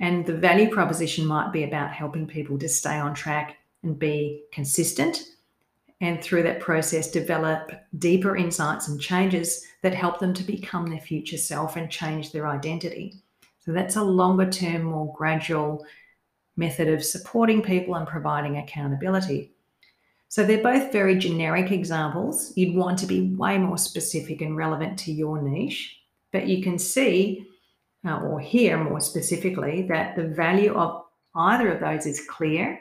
And 0.00 0.26
the 0.26 0.36
value 0.36 0.68
proposition 0.68 1.26
might 1.26 1.52
be 1.52 1.62
about 1.62 1.92
helping 1.92 2.26
people 2.26 2.58
to 2.58 2.68
stay 2.68 2.96
on 2.96 3.14
track 3.14 3.58
and 3.84 3.96
be 3.96 4.42
consistent. 4.50 5.22
And 6.00 6.22
through 6.22 6.44
that 6.44 6.60
process, 6.60 7.10
develop 7.10 7.72
deeper 7.98 8.36
insights 8.36 8.88
and 8.88 9.00
changes 9.00 9.64
that 9.82 9.94
help 9.94 10.18
them 10.18 10.32
to 10.34 10.42
become 10.42 10.86
their 10.86 11.00
future 11.00 11.36
self 11.36 11.76
and 11.76 11.90
change 11.90 12.32
their 12.32 12.46
identity. 12.46 13.16
So 13.58 13.72
that's 13.72 13.96
a 13.96 14.02
longer 14.02 14.50
term, 14.50 14.84
more 14.84 15.12
gradual 15.14 15.84
method 16.56 16.88
of 16.88 17.04
supporting 17.04 17.62
people 17.62 17.94
and 17.94 18.06
providing 18.06 18.56
accountability. 18.56 19.52
So 20.28 20.44
they're 20.44 20.62
both 20.62 20.92
very 20.92 21.18
generic 21.18 21.72
examples. 21.72 22.52
You'd 22.56 22.76
want 22.76 22.98
to 23.00 23.06
be 23.06 23.34
way 23.34 23.58
more 23.58 23.78
specific 23.78 24.40
and 24.40 24.56
relevant 24.56 24.98
to 25.00 25.12
your 25.12 25.42
niche, 25.42 25.98
but 26.32 26.46
you 26.46 26.62
can 26.62 26.78
see 26.78 27.46
uh, 28.06 28.20
or 28.20 28.40
hear 28.40 28.82
more 28.82 29.00
specifically 29.00 29.82
that 29.88 30.16
the 30.16 30.28
value 30.28 30.72
of 30.74 31.02
either 31.34 31.72
of 31.72 31.80
those 31.80 32.06
is 32.06 32.26
clear 32.28 32.80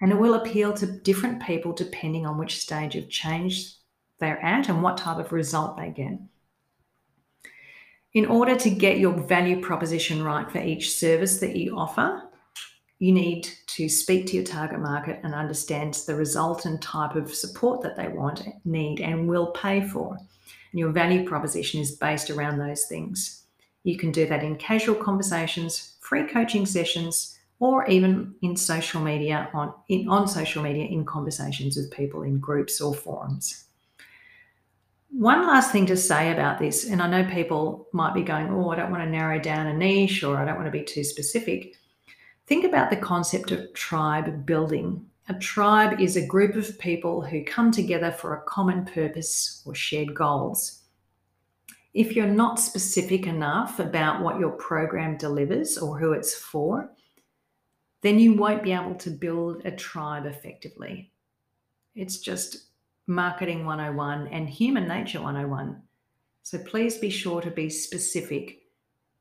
and 0.00 0.12
it 0.12 0.18
will 0.18 0.34
appeal 0.34 0.72
to 0.74 0.86
different 0.86 1.42
people 1.42 1.72
depending 1.72 2.26
on 2.26 2.38
which 2.38 2.60
stage 2.60 2.94
of 2.96 3.08
change 3.08 3.74
they're 4.20 4.44
at 4.44 4.68
and 4.68 4.82
what 4.82 4.96
type 4.96 5.18
of 5.18 5.32
result 5.32 5.76
they 5.76 5.90
get. 5.90 6.18
In 8.14 8.26
order 8.26 8.56
to 8.56 8.70
get 8.70 8.98
your 8.98 9.12
value 9.12 9.60
proposition 9.60 10.22
right 10.22 10.50
for 10.50 10.58
each 10.58 10.92
service 10.92 11.38
that 11.40 11.56
you 11.56 11.76
offer, 11.76 12.22
you 12.98 13.12
need 13.12 13.48
to 13.66 13.88
speak 13.88 14.26
to 14.26 14.36
your 14.36 14.44
target 14.44 14.80
market 14.80 15.20
and 15.22 15.34
understand 15.34 15.94
the 16.06 16.16
result 16.16 16.64
and 16.64 16.82
type 16.82 17.14
of 17.14 17.32
support 17.32 17.80
that 17.82 17.96
they 17.96 18.08
want, 18.08 18.42
need, 18.64 19.00
and 19.00 19.28
will 19.28 19.52
pay 19.52 19.86
for. 19.86 20.16
And 20.72 20.80
your 20.80 20.90
value 20.90 21.24
proposition 21.24 21.80
is 21.80 21.92
based 21.92 22.30
around 22.30 22.58
those 22.58 22.86
things. 22.86 23.44
You 23.84 23.96
can 23.96 24.10
do 24.10 24.26
that 24.26 24.42
in 24.42 24.56
casual 24.56 24.96
conversations, 24.96 25.94
free 26.00 26.26
coaching 26.26 26.66
sessions, 26.66 27.37
or 27.60 27.86
even 27.86 28.34
in 28.42 28.56
social 28.56 29.00
media 29.00 29.48
on 29.52 29.72
in, 29.88 30.08
on 30.08 30.28
social 30.28 30.62
media 30.62 30.84
in 30.84 31.04
conversations 31.04 31.76
with 31.76 31.90
people 31.90 32.22
in 32.22 32.38
groups 32.38 32.80
or 32.80 32.94
forums. 32.94 33.64
One 35.10 35.46
last 35.46 35.72
thing 35.72 35.86
to 35.86 35.96
say 35.96 36.32
about 36.32 36.58
this, 36.58 36.84
and 36.84 37.00
I 37.00 37.08
know 37.08 37.28
people 37.28 37.88
might 37.92 38.14
be 38.14 38.22
going, 38.22 38.48
oh, 38.50 38.70
I 38.70 38.76
don't 38.76 38.90
want 38.90 39.02
to 39.02 39.10
narrow 39.10 39.40
down 39.40 39.66
a 39.66 39.74
niche 39.74 40.22
or 40.22 40.36
I 40.36 40.44
don't 40.44 40.56
want 40.56 40.66
to 40.66 40.78
be 40.78 40.84
too 40.84 41.02
specific. 41.02 41.74
Think 42.46 42.64
about 42.64 42.90
the 42.90 42.96
concept 42.96 43.50
of 43.50 43.72
tribe 43.72 44.44
building. 44.44 45.04
A 45.30 45.34
tribe 45.34 46.00
is 46.00 46.16
a 46.16 46.26
group 46.26 46.56
of 46.56 46.78
people 46.78 47.22
who 47.22 47.44
come 47.44 47.70
together 47.70 48.12
for 48.12 48.34
a 48.34 48.42
common 48.42 48.84
purpose 48.84 49.62
or 49.66 49.74
shared 49.74 50.14
goals. 50.14 50.82
If 51.94 52.14
you're 52.14 52.26
not 52.26 52.60
specific 52.60 53.26
enough 53.26 53.80
about 53.80 54.22
what 54.22 54.38
your 54.38 54.52
program 54.52 55.16
delivers 55.16 55.78
or 55.78 55.98
who 55.98 56.12
it's 56.12 56.34
for, 56.34 56.90
then 58.02 58.18
you 58.18 58.34
won't 58.34 58.62
be 58.62 58.72
able 58.72 58.94
to 58.96 59.10
build 59.10 59.62
a 59.64 59.70
tribe 59.70 60.26
effectively. 60.26 61.12
It's 61.94 62.18
just 62.18 62.66
marketing 63.06 63.64
101 63.64 64.28
and 64.28 64.48
human 64.48 64.86
nature 64.86 65.20
101. 65.20 65.82
So 66.42 66.58
please 66.58 66.98
be 66.98 67.10
sure 67.10 67.40
to 67.40 67.50
be 67.50 67.70
specific 67.70 68.62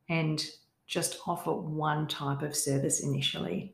and 0.09 0.43
just 0.85 1.19
offer 1.25 1.53
one 1.53 2.07
type 2.07 2.41
of 2.41 2.55
service 2.55 3.01
initially. 3.01 3.73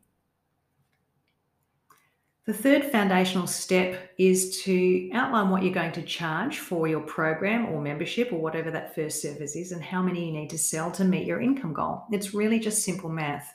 The 2.45 2.53
third 2.53 2.83
foundational 2.85 3.47
step 3.47 4.11
is 4.17 4.61
to 4.63 5.09
outline 5.13 5.49
what 5.49 5.63
you're 5.63 5.73
going 5.73 5.93
to 5.93 6.01
charge 6.01 6.59
for 6.59 6.87
your 6.87 6.99
program 6.99 7.67
or 7.67 7.81
membership 7.81 8.33
or 8.33 8.41
whatever 8.41 8.69
that 8.71 8.93
first 8.93 9.21
service 9.21 9.55
is 9.55 9.71
and 9.71 9.81
how 9.81 10.01
many 10.01 10.25
you 10.25 10.33
need 10.33 10.49
to 10.49 10.57
sell 10.57 10.91
to 10.91 11.05
meet 11.05 11.25
your 11.25 11.39
income 11.39 11.71
goal. 11.71 12.03
It's 12.11 12.33
really 12.33 12.59
just 12.59 12.83
simple 12.83 13.09
math 13.09 13.53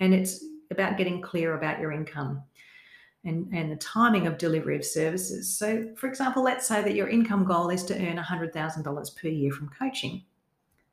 and 0.00 0.12
it's 0.12 0.44
about 0.70 0.96
getting 0.96 1.20
clear 1.20 1.54
about 1.54 1.80
your 1.80 1.92
income 1.92 2.42
and, 3.24 3.48
and 3.52 3.70
the 3.70 3.76
timing 3.76 4.26
of 4.26 4.38
delivery 4.38 4.76
of 4.76 4.84
services. 4.84 5.56
So, 5.56 5.92
for 5.96 6.06
example, 6.06 6.42
let's 6.42 6.66
say 6.66 6.82
that 6.82 6.94
your 6.94 7.08
income 7.08 7.44
goal 7.44 7.68
is 7.70 7.84
to 7.84 7.94
earn 7.94 8.16
$100,000 8.16 9.16
per 9.16 9.28
year 9.28 9.52
from 9.52 9.68
coaching. 9.68 10.22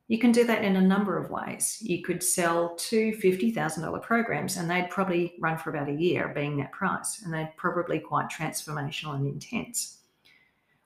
You 0.10 0.20
can 0.20 0.32
do 0.32 0.46
that 0.46 0.64
in 0.64 0.78
a 0.78 0.82
number 0.82 1.18
of 1.18 1.30
ways. 1.30 1.80
You 1.82 2.02
could 2.02 2.24
sell 2.24 2.76
two 2.76 3.14
$50,000 3.22 4.02
programs 4.02 4.56
and 4.56 4.70
they'd 4.70 4.90
probably 4.90 5.36
run 5.40 5.58
for 5.58 5.70
about 5.70 5.90
a 5.90 5.94
year, 5.94 6.32
being 6.34 6.58
that 6.58 6.72
price, 6.72 7.22
and 7.24 7.34
they're 7.34 7.54
probably 7.58 8.00
quite 8.00 8.30
transformational 8.30 9.16
and 9.16 9.28
intense. 9.28 10.00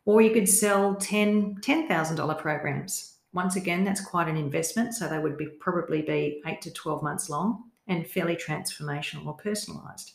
Or 0.06 0.22
you 0.22 0.32
could 0.32 0.50
sell 0.50 0.96
10 0.96 1.58
$10,000 1.62 2.38
programs. 2.40 3.18
Once 3.34 3.56
again, 3.56 3.84
that's 3.84 4.02
quite 4.02 4.28
an 4.28 4.36
investment, 4.36 4.96
so 4.96 5.08
they 5.08 5.20
would 5.20 5.38
be 5.38 5.46
probably 5.46 6.02
be 6.02 6.42
8 6.46 6.62
to 6.62 6.72
12 6.72 7.04
months 7.04 7.30
long 7.30 7.71
and 7.92 8.08
fairly 8.08 8.36
transformational 8.36 9.28
or 9.28 9.36
personalized. 9.36 10.14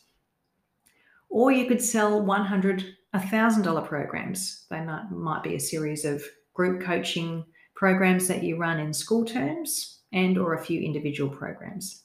Or 1.29 1.51
you 1.51 1.67
could 1.67 1.81
sell 1.81 2.21
100 2.21 2.97
$1,000 3.15 3.87
programs. 3.87 4.65
They 4.69 4.81
might, 4.81 5.11
might 5.11 5.43
be 5.43 5.55
a 5.55 5.59
series 5.59 6.05
of 6.05 6.23
group 6.53 6.81
coaching 6.81 7.45
programs 7.75 8.27
that 8.27 8.43
you 8.43 8.57
run 8.57 8.79
in 8.79 8.93
school 8.93 9.25
terms 9.25 9.99
and 10.11 10.37
or 10.37 10.53
a 10.53 10.63
few 10.63 10.81
individual 10.81 11.29
programs. 11.29 12.03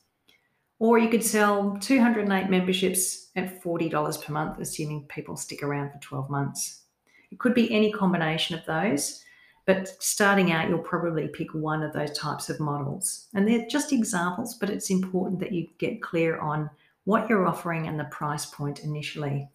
Or 0.78 0.98
you 0.98 1.08
could 1.08 1.24
sell 1.24 1.76
208 1.80 2.50
memberships 2.50 3.30
at 3.36 3.62
$40 3.62 4.24
per 4.24 4.32
month, 4.32 4.58
assuming 4.58 5.06
people 5.08 5.36
stick 5.36 5.62
around 5.62 5.92
for 5.92 5.98
12 5.98 6.28
months. 6.28 6.82
It 7.30 7.38
could 7.38 7.54
be 7.54 7.72
any 7.72 7.92
combination 7.92 8.58
of 8.58 8.66
those, 8.66 9.22
but 9.66 9.88
starting 10.02 10.52
out, 10.52 10.68
you'll 10.68 10.78
probably 10.78 11.28
pick 11.28 11.54
one 11.54 11.82
of 11.82 11.92
those 11.92 12.16
types 12.16 12.50
of 12.50 12.60
models. 12.60 13.28
And 13.34 13.46
they're 13.46 13.66
just 13.68 13.92
examples, 13.92 14.54
but 14.54 14.70
it's 14.70 14.90
important 14.90 15.40
that 15.40 15.52
you 15.52 15.68
get 15.78 16.02
clear 16.02 16.38
on 16.38 16.68
what 17.04 17.28
you're 17.28 17.46
offering 17.46 17.86
and 17.86 17.98
the 17.98 18.04
price 18.04 18.46
point 18.46 18.84
initially. 18.84 19.48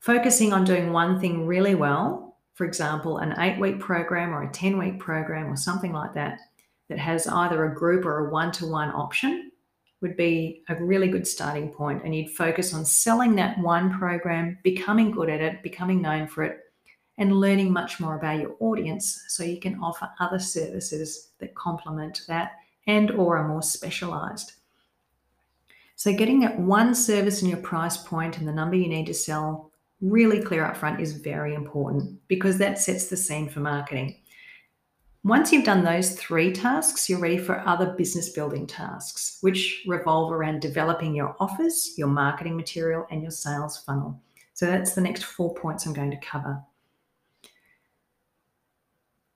Focusing 0.00 0.52
on 0.52 0.64
doing 0.64 0.92
one 0.92 1.20
thing 1.20 1.46
really 1.46 1.74
well 1.74 2.28
for 2.58 2.64
example, 2.64 3.18
an 3.18 3.38
eight 3.38 3.60
week 3.60 3.78
program 3.78 4.34
or 4.34 4.42
a 4.42 4.50
10 4.50 4.78
week 4.78 4.98
program 4.98 5.46
or 5.46 5.54
something 5.56 5.92
like 5.92 6.12
that, 6.14 6.40
that 6.88 6.98
has 6.98 7.28
either 7.28 7.64
a 7.64 7.72
group 7.72 8.04
or 8.04 8.26
a 8.26 8.30
one 8.30 8.50
to 8.50 8.66
one 8.66 8.90
option, 8.90 9.52
would 10.00 10.16
be 10.16 10.64
a 10.68 10.74
really 10.74 11.06
good 11.06 11.24
starting 11.24 11.68
point. 11.68 12.02
And 12.04 12.16
you'd 12.16 12.30
focus 12.32 12.74
on 12.74 12.84
selling 12.84 13.36
that 13.36 13.56
one 13.60 13.96
program, 13.96 14.58
becoming 14.64 15.12
good 15.12 15.30
at 15.30 15.40
it, 15.40 15.62
becoming 15.62 16.02
known 16.02 16.26
for 16.26 16.42
it, 16.42 16.58
and 17.18 17.40
learning 17.40 17.72
much 17.72 18.00
more 18.00 18.16
about 18.16 18.40
your 18.40 18.54
audience 18.60 19.24
so 19.28 19.42
you 19.42 19.60
can 19.60 19.78
offer 19.80 20.08
other 20.20 20.38
services 20.38 21.30
that 21.40 21.54
complement 21.54 22.22
that 22.28 22.52
and 22.86 23.10
or 23.10 23.36
are 23.36 23.48
more 23.48 23.62
specialized. 23.62 24.52
So 25.96 26.12
getting 26.12 26.38
that 26.40 26.58
one 26.58 26.94
service 26.94 27.42
in 27.42 27.48
your 27.48 27.58
price 27.58 27.96
point 27.96 28.38
and 28.38 28.46
the 28.46 28.52
number 28.52 28.76
you 28.76 28.88
need 28.88 29.06
to 29.06 29.14
sell 29.14 29.72
really 30.00 30.40
clear 30.40 30.64
up 30.64 30.76
front 30.76 31.00
is 31.00 31.12
very 31.12 31.54
important 31.54 32.20
because 32.28 32.56
that 32.58 32.78
sets 32.78 33.08
the 33.08 33.16
scene 33.16 33.48
for 33.48 33.60
marketing. 33.60 34.16
Once 35.24 35.52
you've 35.52 35.64
done 35.64 35.82
those 35.82 36.16
three 36.16 36.52
tasks, 36.52 37.08
you're 37.08 37.18
ready 37.18 37.36
for 37.36 37.66
other 37.66 37.94
business 37.98 38.28
building 38.28 38.64
tasks, 38.64 39.38
which 39.40 39.82
revolve 39.88 40.32
around 40.32 40.60
developing 40.60 41.12
your 41.12 41.34
offers, 41.40 41.94
your 41.98 42.06
marketing 42.06 42.56
material, 42.56 43.04
and 43.10 43.20
your 43.20 43.32
sales 43.32 43.78
funnel. 43.78 44.22
So 44.54 44.66
that's 44.66 44.94
the 44.94 45.00
next 45.00 45.24
four 45.24 45.52
points 45.54 45.84
I'm 45.84 45.92
going 45.92 46.12
to 46.12 46.16
cover 46.18 46.62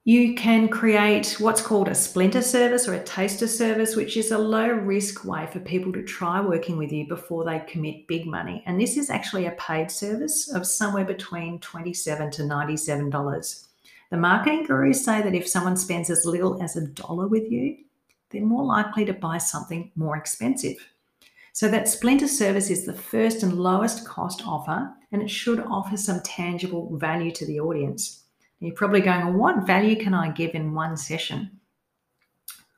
you 0.05 0.35
can 0.35 0.67
create 0.67 1.37
what's 1.39 1.61
called 1.61 1.87
a 1.87 1.95
splinter 1.95 2.41
service 2.41 2.89
or 2.89 2.95
a 2.95 3.03
taster 3.03 3.47
service, 3.47 3.95
which 3.95 4.17
is 4.17 4.31
a 4.31 4.37
low 4.37 4.67
risk 4.67 5.23
way 5.23 5.47
for 5.47 5.61
people 5.61 5.93
to 5.93 6.03
try 6.03 6.41
working 6.41 6.77
with 6.77 6.91
you 6.91 7.07
before 7.07 7.45
they 7.45 7.59
commit 7.59 8.05
big 8.07 8.25
money. 8.25 8.61
And 8.65 8.79
this 8.79 8.97
is 8.97 9.09
actually 9.09 9.45
a 9.45 9.51
paid 9.51 9.89
service 9.89 10.53
of 10.53 10.67
somewhere 10.67 11.05
between 11.05 11.59
$27 11.59 12.31
to 12.31 12.41
$97. 12.41 13.67
The 14.09 14.17
marketing 14.17 14.65
gurus 14.65 15.05
say 15.05 15.21
that 15.21 15.33
if 15.33 15.47
someone 15.47 15.77
spends 15.77 16.09
as 16.09 16.25
little 16.25 16.61
as 16.61 16.75
a 16.75 16.85
dollar 16.85 17.27
with 17.27 17.49
you, 17.49 17.77
they're 18.29 18.41
more 18.43 18.65
likely 18.65 19.05
to 19.05 19.13
buy 19.13 19.37
something 19.37 19.89
more 19.95 20.17
expensive. 20.17 20.75
So 21.53 21.69
that 21.69 21.87
splinter 21.87 22.27
service 22.27 22.69
is 22.69 22.85
the 22.85 22.93
first 22.93 23.41
and 23.41 23.53
lowest 23.53 24.05
cost 24.05 24.43
offer, 24.45 24.91
and 25.13 25.21
it 25.21 25.29
should 25.29 25.61
offer 25.61 25.95
some 25.95 26.19
tangible 26.21 26.97
value 26.97 27.31
to 27.31 27.45
the 27.45 27.61
audience. 27.61 28.22
You're 28.63 28.75
probably 28.75 29.01
going, 29.01 29.25
well, 29.25 29.33
what 29.33 29.67
value 29.67 29.97
can 29.97 30.13
I 30.13 30.31
give 30.31 30.55
in 30.55 30.73
one 30.73 30.95
session? 30.95 31.59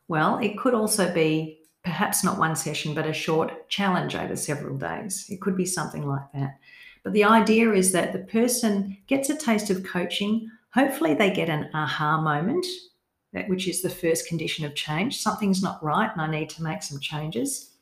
Well, 0.07 0.39
it 0.39 0.57
could 0.57 0.73
also 0.73 1.13
be 1.13 1.59
perhaps 1.83 2.23
not 2.23 2.39
one 2.39 2.55
session, 2.55 2.95
but 2.95 3.05
a 3.05 3.13
short 3.13 3.69
challenge 3.69 4.15
over 4.15 4.35
several 4.35 4.77
days. 4.77 5.27
It 5.29 5.41
could 5.41 5.55
be 5.55 5.65
something 5.65 6.07
like 6.07 6.31
that. 6.33 6.57
But 7.03 7.13
the 7.13 7.23
idea 7.23 7.71
is 7.71 7.91
that 7.91 8.13
the 8.13 8.19
person 8.19 8.97
gets 9.05 9.29
a 9.29 9.37
taste 9.37 9.69
of 9.69 9.83
coaching. 9.83 10.49
Hopefully, 10.73 11.13
they 11.13 11.29
get 11.29 11.49
an 11.49 11.69
aha 11.75 12.19
moment, 12.19 12.65
which 13.47 13.67
is 13.67 13.83
the 13.83 13.89
first 13.89 14.27
condition 14.27 14.65
of 14.65 14.73
change. 14.73 15.21
Something's 15.21 15.61
not 15.61 15.83
right, 15.83 16.09
and 16.11 16.19
I 16.19 16.25
need 16.25 16.49
to 16.49 16.63
make 16.63 16.81
some 16.81 16.99
changes. 16.99 17.73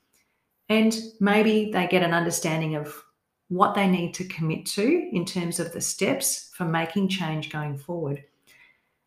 And 0.68 0.94
maybe 1.22 1.72
they 1.72 1.88
get 1.88 2.04
an 2.04 2.14
understanding 2.14 2.76
of 2.76 3.02
what 3.50 3.76
they 3.76 3.88
need 3.88 4.14
to 4.16 4.24
commit 4.26 4.66
to 4.66 5.10
in 5.12 5.26
terms 5.26 5.60
of 5.60 5.72
the 5.74 5.82
steps 5.82 6.52
for 6.56 6.66
making 6.66 7.10
change 7.10 7.52
going 7.52 7.78
forward. 7.78 8.24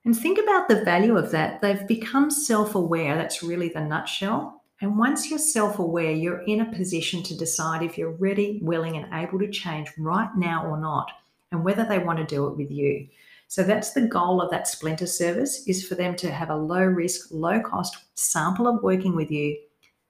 And 0.05 0.16
think 0.16 0.38
about 0.38 0.69
the 0.69 0.85
value 0.85 1.16
of 1.16 1.33
that. 1.33 1.61
They've 1.61 1.87
become 1.88 2.31
self 2.31 2.76
aware. 2.76 3.16
That's 3.16 3.43
really 3.43 3.71
the 3.71 3.81
nutshell. 3.81 4.62
And 4.81 4.99
once 4.99 5.28
you're 5.28 5.38
self 5.38 5.78
aware, 5.78 6.12
you're 6.12 6.43
in 6.43 6.61
a 6.61 6.73
position 6.73 7.23
to 7.25 7.37
decide 7.37 7.83
if 7.83 7.99
you're 7.99 8.12
ready, 8.12 8.61
willing, 8.62 8.97
and 8.97 9.12
able 9.12 9.38
to 9.40 9.50
change 9.50 9.88
right 9.99 10.31
now 10.37 10.66
or 10.66 10.78
not, 10.78 11.11
and 11.50 11.64
whether 11.64 11.85
they 11.85 11.99
want 11.99 12.19
to 12.19 12.25
do 12.25 12.47
it 12.47 12.57
with 12.57 12.71
you. 12.71 13.09
So 13.49 13.62
that's 13.62 13.93
the 13.93 14.07
goal 14.07 14.40
of 14.40 14.50
that 14.50 14.69
splinter 14.69 15.07
service 15.07 15.66
is 15.66 15.87
for 15.87 15.95
them 15.95 16.14
to 16.16 16.31
have 16.31 16.50
a 16.50 16.57
low 16.57 16.83
risk, 16.83 17.28
low 17.31 17.61
cost 17.61 17.97
sample 18.14 18.66
of 18.66 18.83
working 18.83 19.14
with 19.14 19.31
you 19.31 19.57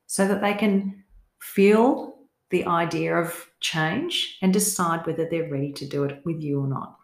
so 0.07 0.27
that 0.27 0.41
they 0.41 0.55
can 0.55 1.05
feel 1.41 2.16
the 2.51 2.65
idea 2.65 3.17
of 3.17 3.49
change 3.61 4.39
and 4.43 4.53
decide 4.53 5.07
whether 5.07 5.29
they're 5.29 5.51
ready 5.51 5.73
to 5.73 5.87
do 5.87 6.05
it 6.05 6.21
with 6.25 6.41
you 6.41 6.61
or 6.61 6.69
not. 6.69 6.97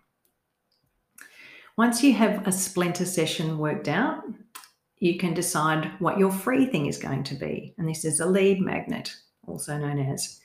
Once 1.77 2.03
you 2.03 2.13
have 2.13 2.47
a 2.47 2.53
splinter 2.53 3.05
session 3.05 3.59
worked 3.59 3.89
out, 3.89 4.23
you 4.99 5.19
can 5.19 5.35
decide 5.35 5.91
what 5.99 6.19
your 6.19 6.31
free 6.31 6.67
thing 6.67 6.87
is 6.87 6.99
going 6.99 7.25
to 7.25 7.35
be. 7.35 7.75
And 7.79 7.89
this 7.89 8.05
is 8.05 8.21
a 8.21 8.27
lead 8.27 8.61
magnet, 8.61 9.13
also 9.47 9.77
known 9.77 9.99
as. 9.99 10.39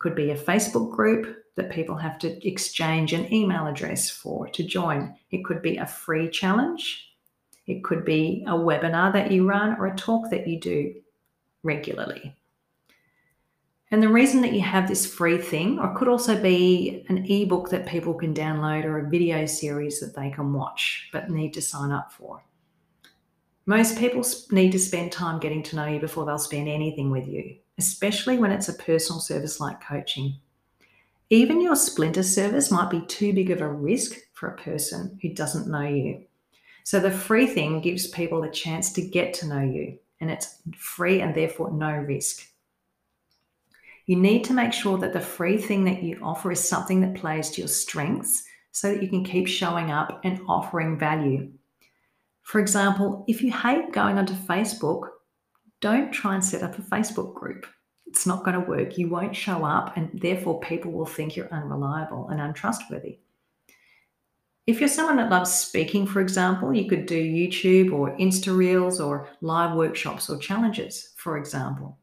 Could 0.00 0.14
be 0.16 0.32
a 0.32 0.36
Facebook 0.36 0.90
group 0.90 1.44
that 1.54 1.70
people 1.70 1.96
have 1.96 2.18
to 2.18 2.46
exchange 2.46 3.12
an 3.12 3.32
email 3.32 3.68
address 3.68 4.10
for 4.10 4.48
to 4.48 4.64
join. 4.64 5.14
It 5.30 5.44
could 5.44 5.62
be 5.62 5.76
a 5.76 5.86
free 5.86 6.28
challenge. 6.28 7.08
It 7.66 7.84
could 7.84 8.04
be 8.04 8.44
a 8.48 8.52
webinar 8.52 9.12
that 9.12 9.30
you 9.30 9.48
run 9.48 9.76
or 9.78 9.86
a 9.86 9.96
talk 9.96 10.28
that 10.30 10.48
you 10.48 10.58
do 10.58 10.94
regularly. 11.62 12.34
And 13.92 14.02
the 14.02 14.08
reason 14.08 14.40
that 14.40 14.54
you 14.54 14.62
have 14.62 14.88
this 14.88 15.04
free 15.04 15.36
thing, 15.36 15.78
or 15.78 15.92
it 15.92 15.96
could 15.96 16.08
also 16.08 16.40
be 16.40 17.04
an 17.10 17.26
ebook 17.30 17.68
that 17.68 17.86
people 17.86 18.14
can 18.14 18.32
download 18.32 18.86
or 18.86 18.98
a 18.98 19.10
video 19.10 19.44
series 19.44 20.00
that 20.00 20.16
they 20.16 20.30
can 20.30 20.54
watch 20.54 21.10
but 21.12 21.28
need 21.28 21.52
to 21.52 21.60
sign 21.60 21.92
up 21.92 22.10
for. 22.10 22.42
Most 23.66 23.98
people 23.98 24.24
need 24.50 24.72
to 24.72 24.78
spend 24.78 25.12
time 25.12 25.38
getting 25.38 25.62
to 25.64 25.76
know 25.76 25.86
you 25.86 26.00
before 26.00 26.24
they'll 26.24 26.38
spend 26.38 26.68
anything 26.68 27.10
with 27.10 27.28
you, 27.28 27.56
especially 27.76 28.38
when 28.38 28.50
it's 28.50 28.70
a 28.70 28.74
personal 28.74 29.20
service 29.20 29.60
like 29.60 29.86
coaching. 29.86 30.36
Even 31.28 31.60
your 31.60 31.76
splinter 31.76 32.22
service 32.22 32.70
might 32.70 32.90
be 32.90 33.02
too 33.02 33.34
big 33.34 33.50
of 33.50 33.60
a 33.60 33.68
risk 33.68 34.16
for 34.32 34.48
a 34.48 34.56
person 34.56 35.18
who 35.20 35.34
doesn't 35.34 35.70
know 35.70 35.86
you. 35.86 36.24
So 36.84 36.98
the 36.98 37.10
free 37.10 37.46
thing 37.46 37.82
gives 37.82 38.08
people 38.08 38.42
a 38.42 38.50
chance 38.50 38.90
to 38.94 39.06
get 39.06 39.34
to 39.34 39.46
know 39.46 39.60
you, 39.60 39.98
and 40.18 40.30
it's 40.30 40.62
free 40.76 41.20
and 41.20 41.34
therefore 41.34 41.70
no 41.70 41.92
risk. 41.92 42.51
You 44.06 44.16
need 44.16 44.44
to 44.44 44.52
make 44.52 44.72
sure 44.72 44.98
that 44.98 45.12
the 45.12 45.20
free 45.20 45.58
thing 45.58 45.84
that 45.84 46.02
you 46.02 46.18
offer 46.22 46.50
is 46.50 46.66
something 46.66 47.00
that 47.00 47.14
plays 47.14 47.50
to 47.50 47.60
your 47.60 47.68
strengths 47.68 48.42
so 48.72 48.92
that 48.92 49.02
you 49.02 49.08
can 49.08 49.24
keep 49.24 49.46
showing 49.46 49.90
up 49.90 50.20
and 50.24 50.40
offering 50.48 50.98
value. 50.98 51.52
For 52.42 52.60
example, 52.60 53.24
if 53.28 53.42
you 53.42 53.52
hate 53.52 53.92
going 53.92 54.18
onto 54.18 54.34
Facebook, 54.34 55.08
don't 55.80 56.12
try 56.12 56.34
and 56.34 56.44
set 56.44 56.62
up 56.62 56.78
a 56.78 56.82
Facebook 56.82 57.34
group. 57.34 57.66
It's 58.06 58.26
not 58.26 58.44
going 58.44 58.60
to 58.60 58.68
work. 58.68 58.98
You 58.98 59.08
won't 59.08 59.36
show 59.36 59.64
up, 59.64 59.96
and 59.96 60.10
therefore, 60.20 60.60
people 60.60 60.92
will 60.92 61.06
think 61.06 61.34
you're 61.34 61.52
unreliable 61.52 62.28
and 62.28 62.40
untrustworthy. 62.40 63.20
If 64.66 64.80
you're 64.80 64.88
someone 64.88 65.16
that 65.16 65.30
loves 65.30 65.52
speaking, 65.52 66.06
for 66.06 66.20
example, 66.20 66.74
you 66.74 66.88
could 66.88 67.06
do 67.06 67.20
YouTube 67.20 67.92
or 67.92 68.16
Insta 68.18 68.56
Reels 68.56 69.00
or 69.00 69.28
live 69.40 69.76
workshops 69.76 70.28
or 70.28 70.38
challenges, 70.38 71.14
for 71.16 71.36
example. 71.36 71.98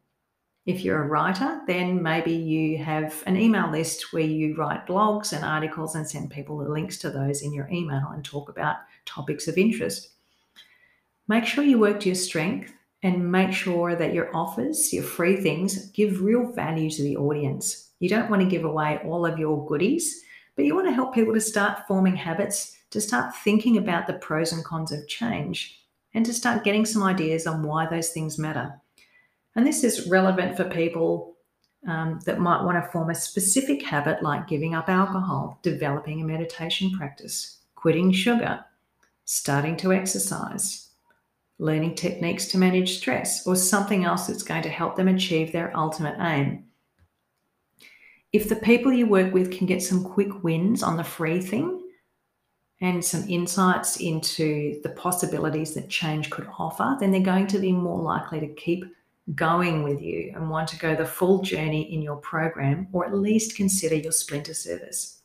If 0.70 0.84
you're 0.86 1.02
a 1.02 1.08
writer, 1.08 1.62
then 1.66 2.04
maybe 2.04 2.32
you 2.32 2.78
have 2.78 3.24
an 3.26 3.36
email 3.36 3.72
list 3.72 4.14
where 4.14 4.22
you 4.22 4.56
write 4.56 4.86
blogs 4.86 5.34
and 5.34 5.44
articles 5.44 5.96
and 5.96 6.08
send 6.08 6.30
people 6.30 6.60
the 6.60 6.70
links 6.70 7.00
to 7.00 7.10
those 7.10 7.42
in 7.42 7.56
your 7.56 7.68
email 7.70 8.12
and 8.14 8.24
talk 8.24 8.50
about 8.50 8.76
topics 9.04 9.48
of 9.48 9.58
interest. 9.58 10.10
Make 11.28 11.46
sure 11.46 11.64
you 11.64 11.80
work 11.80 12.02
to 12.02 12.10
your 12.10 12.16
strength 12.16 12.72
and 13.02 13.32
make 13.32 13.52
sure 13.52 13.96
that 13.96 14.14
your 14.14 14.30
offers, 14.38 14.94
your 14.94 15.02
free 15.02 15.38
things, 15.38 15.88
give 15.88 16.22
real 16.22 16.52
value 16.52 16.92
to 16.92 17.02
the 17.02 17.18
audience. 17.18 17.90
You 18.00 18.08
don't 18.08 18.30
want 18.30 18.44
to 18.44 18.48
give 18.48 18.64
away 18.64 19.00
all 19.04 19.26
of 19.26 19.40
your 19.40 19.66
goodies, 19.66 20.22
but 20.56 20.66
you 20.66 20.76
want 20.76 20.88
to 20.88 20.94
help 20.94 21.16
people 21.16 21.34
to 21.34 21.42
start 21.42 21.88
forming 21.88 22.16
habits, 22.16 22.78
to 22.92 23.02
start 23.02 23.36
thinking 23.38 23.78
about 23.78 24.06
the 24.06 24.20
pros 24.20 24.54
and 24.54 24.64
cons 24.64 24.92
of 24.92 25.08
change, 25.08 25.84
and 26.14 26.24
to 26.28 26.32
start 26.32 26.64
getting 26.64 26.86
some 26.86 27.02
ideas 27.02 27.48
on 27.48 27.64
why 27.64 27.88
those 27.88 28.10
things 28.10 28.38
matter. 28.38 28.80
And 29.60 29.68
this 29.68 29.84
is 29.84 30.08
relevant 30.08 30.56
for 30.56 30.64
people 30.64 31.36
um, 31.86 32.22
that 32.26 32.40
might 32.40 32.64
want 32.64 32.82
to 32.82 32.92
form 32.92 33.10
a 33.10 33.14
specific 33.14 33.84
habit 33.84 34.24
like 34.24 34.48
giving 34.48 34.74
up 34.74 34.88
alcohol, 34.88 35.60
developing 35.64 36.22
a 36.22 36.24
meditation 36.24 36.98
practice, 36.98 37.58
quitting 37.76 38.14
sugar, 38.14 38.64
starting 39.26 39.76
to 39.76 39.92
exercise, 39.92 40.92
learning 41.58 41.96
techniques 41.96 42.46
to 42.46 42.58
manage 42.58 43.00
stress, 43.00 43.46
or 43.46 43.58
something 43.58 44.06
else 44.06 44.28
that's 44.28 44.44
going 44.44 44.62
to 44.62 44.70
help 44.70 44.96
them 44.96 45.10
achieve 45.10 45.52
their 45.52 45.76
ultimate 45.76 46.16
aim. 46.22 46.64
If 48.32 48.48
the 48.48 48.56
people 48.56 48.94
you 48.94 49.08
work 49.08 49.34
with 49.34 49.52
can 49.52 49.68
get 49.68 49.84
some 49.84 50.06
quick 50.06 50.42
wins 50.42 50.84
on 50.84 50.96
the 50.96 51.04
free 51.04 51.42
thing 51.42 51.86
and 52.80 53.04
some 53.04 53.28
insights 53.28 53.98
into 53.98 54.80
the 54.84 54.92
possibilities 54.92 55.74
that 55.74 55.90
change 55.90 56.30
could 56.30 56.48
offer, 56.58 56.96
then 56.98 57.12
they're 57.12 57.20
going 57.20 57.48
to 57.48 57.60
be 57.60 57.74
more 57.74 58.02
likely 58.02 58.40
to 58.40 58.48
keep 58.54 58.86
going 59.36 59.84
with 59.84 60.02
you 60.02 60.32
and 60.36 60.50
want 60.50 60.68
to 60.70 60.80
go 60.80 60.96
the 60.96 61.06
full 61.06 61.42
journey 61.42 61.94
in 61.94 62.02
your 62.02 62.18
program 62.18 62.88
or 62.92 63.06
at 63.06 63.14
least 63.14 63.56
consider 63.56 63.96
your 63.96 64.12
splinter 64.12 64.54
service. 64.54 65.22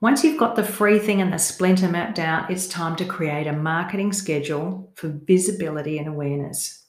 Once 0.00 0.22
you've 0.22 0.38
got 0.38 0.54
the 0.54 0.62
free 0.62 0.98
thing 0.98 1.22
and 1.22 1.32
the 1.32 1.38
splinter 1.38 1.88
mapped 1.88 2.18
out, 2.18 2.50
it's 2.50 2.66
time 2.66 2.94
to 2.94 3.06
create 3.06 3.46
a 3.46 3.52
marketing 3.52 4.12
schedule 4.12 4.92
for 4.96 5.08
visibility 5.08 5.98
and 5.98 6.08
awareness. 6.08 6.84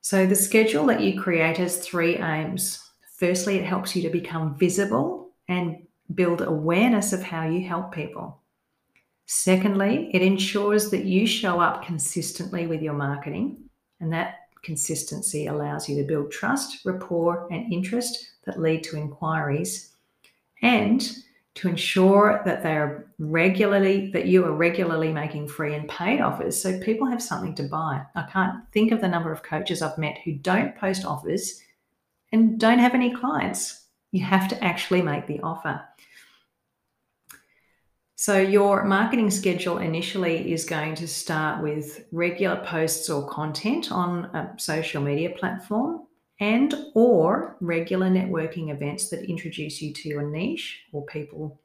So, 0.00 0.24
the 0.24 0.36
schedule 0.36 0.86
that 0.86 1.00
you 1.00 1.20
create 1.20 1.56
has 1.56 1.78
three 1.78 2.16
aims. 2.16 2.80
Firstly, 3.16 3.56
it 3.56 3.64
helps 3.64 3.96
you 3.96 4.02
to 4.02 4.10
become 4.10 4.56
visible 4.56 5.32
and 5.48 5.88
build 6.14 6.40
awareness 6.40 7.12
of 7.12 7.22
how 7.22 7.48
you 7.48 7.66
help 7.66 7.92
people. 7.92 8.42
Secondly, 9.26 10.10
it 10.14 10.22
ensures 10.22 10.90
that 10.90 11.04
you 11.04 11.26
show 11.26 11.60
up 11.60 11.84
consistently 11.84 12.66
with 12.66 12.80
your 12.80 12.94
marketing. 12.94 13.67
And 14.00 14.12
that 14.12 14.48
consistency 14.62 15.46
allows 15.46 15.88
you 15.88 15.96
to 15.96 16.06
build 16.06 16.30
trust, 16.30 16.84
rapport, 16.84 17.48
and 17.50 17.72
interest 17.72 18.30
that 18.44 18.60
lead 18.60 18.82
to 18.84 18.96
inquiries 18.96 19.94
and 20.62 21.16
to 21.54 21.68
ensure 21.68 22.40
that 22.44 22.62
they 22.62 22.76
are 22.76 23.06
regularly 23.18 24.10
that 24.12 24.26
you 24.26 24.44
are 24.44 24.52
regularly 24.52 25.12
making 25.12 25.48
free 25.48 25.74
and 25.74 25.88
paid 25.88 26.20
offers 26.20 26.60
so 26.60 26.78
people 26.78 27.06
have 27.06 27.22
something 27.22 27.54
to 27.56 27.64
buy. 27.64 28.00
I 28.14 28.22
can't 28.32 28.62
think 28.72 28.92
of 28.92 29.00
the 29.00 29.08
number 29.08 29.32
of 29.32 29.42
coaches 29.42 29.82
I've 29.82 29.98
met 29.98 30.18
who 30.24 30.34
don't 30.34 30.76
post 30.76 31.04
offers 31.04 31.60
and 32.30 32.60
don't 32.60 32.78
have 32.78 32.94
any 32.94 33.12
clients. 33.12 33.86
You 34.12 34.24
have 34.24 34.48
to 34.48 34.64
actually 34.64 35.02
make 35.02 35.26
the 35.26 35.40
offer. 35.40 35.82
So, 38.20 38.36
your 38.36 38.82
marketing 38.82 39.30
schedule 39.30 39.78
initially 39.78 40.52
is 40.52 40.64
going 40.64 40.96
to 40.96 41.06
start 41.06 41.62
with 41.62 42.04
regular 42.10 42.56
posts 42.64 43.08
or 43.08 43.28
content 43.28 43.92
on 43.92 44.24
a 44.34 44.54
social 44.56 45.00
media 45.00 45.30
platform 45.30 46.00
and 46.40 46.74
or 46.96 47.56
regular 47.60 48.08
networking 48.08 48.74
events 48.74 49.08
that 49.10 49.30
introduce 49.30 49.80
you 49.80 49.92
to 49.92 50.08
your 50.08 50.28
niche 50.28 50.80
or 50.92 51.06
people 51.06 51.60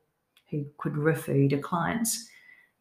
who 0.52 0.63
could 0.78 0.96
refer 0.96 1.34
you 1.34 1.50
to 1.50 1.58
clients. 1.58 2.30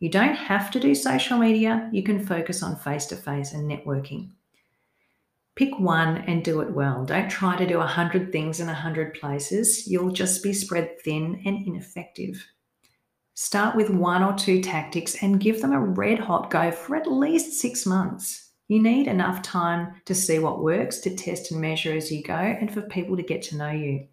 You 0.01 0.11
don't 0.11 0.35
have 0.35 0.71
to 0.73 0.79
do 0.79 0.95
social 0.95 1.39
media, 1.39 1.89
you 1.95 2.03
can 2.03 2.27
focus 2.27 2.63
on 2.63 2.77
face 2.77 3.07
to 3.07 3.17
face 3.17 3.55
and 3.55 3.71
networking. 3.71 4.33
Pick 5.55 5.79
one 5.79 6.19
and 6.19 6.45
do 6.45 6.61
it 6.61 6.73
well. 6.75 7.07
Don't 7.07 7.31
try 7.31 7.57
to 7.57 7.67
do 7.67 7.81
a 7.81 7.87
hundred 7.87 8.33
things 8.33 8.61
in 8.61 8.69
a 8.69 8.75
hundred 8.75 9.15
places. 9.15 9.89
You'll 9.89 10.13
just 10.13 10.43
be 10.43 10.53
spread 10.53 11.01
thin 11.01 11.41
and 11.47 11.67
ineffective. 11.67 12.47
Start 13.35 13.75
with 13.77 13.89
one 13.89 14.23
or 14.23 14.35
two 14.35 14.61
tactics 14.61 15.23
and 15.23 15.41
give 15.41 15.63
them 15.63 15.73
a 15.73 15.81
red 15.81 16.19
hot 16.19 16.51
go 16.51 16.71
for 16.71 16.97
at 16.97 17.11
least 17.11 17.59
six 17.61 17.87
months. 17.87 18.51
You 18.69 18.83
need 18.83 19.07
enough 19.07 19.43
time 19.43 19.95
to 20.05 20.15
see 20.15 20.39
what 20.39 20.63
works, 20.63 21.01
to 21.01 21.17
test 21.17 21.51
and 21.51 21.61
measure 21.61 21.95
as 21.95 22.13
you 22.13 22.23
go, 22.23 22.35
and 22.35 22.73
for 22.73 22.83
people 22.83 23.17
to 23.17 23.23
get 23.23 23.43
to 23.45 23.57
know 23.57 23.71
you. 23.71 24.07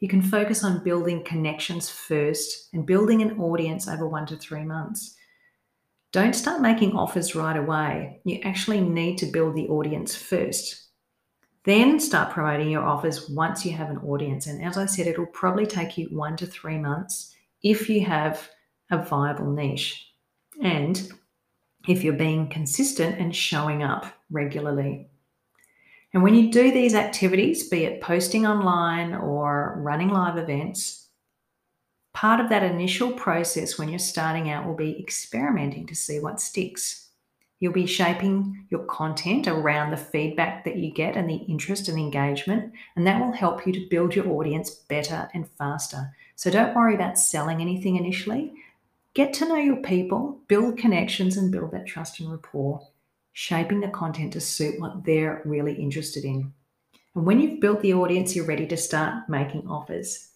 You 0.00 0.08
can 0.08 0.22
focus 0.22 0.64
on 0.64 0.84
building 0.84 1.24
connections 1.24 1.90
first 1.90 2.70
and 2.72 2.86
building 2.86 3.22
an 3.22 3.38
audience 3.38 3.88
over 3.88 4.08
one 4.08 4.26
to 4.26 4.36
three 4.36 4.64
months. 4.64 5.16
Don't 6.12 6.34
start 6.34 6.62
making 6.62 6.92
offers 6.92 7.34
right 7.34 7.56
away. 7.56 8.20
You 8.24 8.40
actually 8.42 8.80
need 8.80 9.18
to 9.18 9.26
build 9.26 9.54
the 9.54 9.68
audience 9.68 10.14
first. 10.14 10.88
Then 11.64 12.00
start 12.00 12.32
promoting 12.32 12.70
your 12.70 12.84
offers 12.84 13.28
once 13.28 13.66
you 13.66 13.72
have 13.72 13.90
an 13.90 13.98
audience. 13.98 14.46
And 14.46 14.62
as 14.62 14.78
I 14.78 14.86
said, 14.86 15.06
it'll 15.06 15.26
probably 15.26 15.66
take 15.66 15.98
you 15.98 16.06
one 16.06 16.36
to 16.38 16.46
three 16.46 16.78
months 16.78 17.35
if 17.70 17.88
you 17.88 18.04
have 18.04 18.48
a 18.90 19.02
viable 19.02 19.50
niche 19.50 20.12
and 20.62 21.10
if 21.88 22.04
you're 22.04 22.14
being 22.14 22.48
consistent 22.48 23.18
and 23.18 23.34
showing 23.34 23.82
up 23.82 24.06
regularly. 24.30 25.08
And 26.14 26.22
when 26.22 26.34
you 26.34 26.50
do 26.50 26.70
these 26.70 26.94
activities, 26.94 27.68
be 27.68 27.84
it 27.84 28.00
posting 28.00 28.46
online 28.46 29.14
or 29.14 29.74
running 29.78 30.08
live 30.08 30.38
events, 30.38 31.08
part 32.14 32.40
of 32.40 32.48
that 32.48 32.62
initial 32.62 33.12
process 33.12 33.78
when 33.78 33.88
you're 33.88 33.98
starting 33.98 34.50
out 34.50 34.66
will 34.66 34.76
be 34.76 34.98
experimenting 34.98 35.86
to 35.86 35.94
see 35.94 36.20
what 36.20 36.40
sticks. 36.40 37.05
You'll 37.58 37.72
be 37.72 37.86
shaping 37.86 38.66
your 38.70 38.84
content 38.84 39.48
around 39.48 39.90
the 39.90 39.96
feedback 39.96 40.64
that 40.64 40.76
you 40.76 40.92
get 40.92 41.16
and 41.16 41.28
the 41.28 41.36
interest 41.36 41.88
and 41.88 41.98
engagement, 41.98 42.72
and 42.94 43.06
that 43.06 43.20
will 43.20 43.32
help 43.32 43.66
you 43.66 43.72
to 43.72 43.88
build 43.88 44.14
your 44.14 44.28
audience 44.28 44.70
better 44.70 45.30
and 45.32 45.48
faster. 45.58 46.14
So 46.34 46.50
don't 46.50 46.74
worry 46.74 46.94
about 46.94 47.18
selling 47.18 47.62
anything 47.62 47.96
initially. 47.96 48.52
Get 49.14 49.32
to 49.34 49.48
know 49.48 49.56
your 49.56 49.76
people, 49.76 50.38
build 50.48 50.76
connections, 50.76 51.38
and 51.38 51.50
build 51.50 51.70
that 51.70 51.86
trust 51.86 52.20
and 52.20 52.30
rapport, 52.30 52.86
shaping 53.32 53.80
the 53.80 53.88
content 53.88 54.34
to 54.34 54.40
suit 54.40 54.78
what 54.78 55.04
they're 55.04 55.40
really 55.46 55.74
interested 55.74 56.24
in. 56.24 56.52
And 57.14 57.24
when 57.24 57.40
you've 57.40 57.60
built 57.60 57.80
the 57.80 57.94
audience, 57.94 58.36
you're 58.36 58.44
ready 58.44 58.66
to 58.66 58.76
start 58.76 59.30
making 59.30 59.66
offers. 59.66 60.28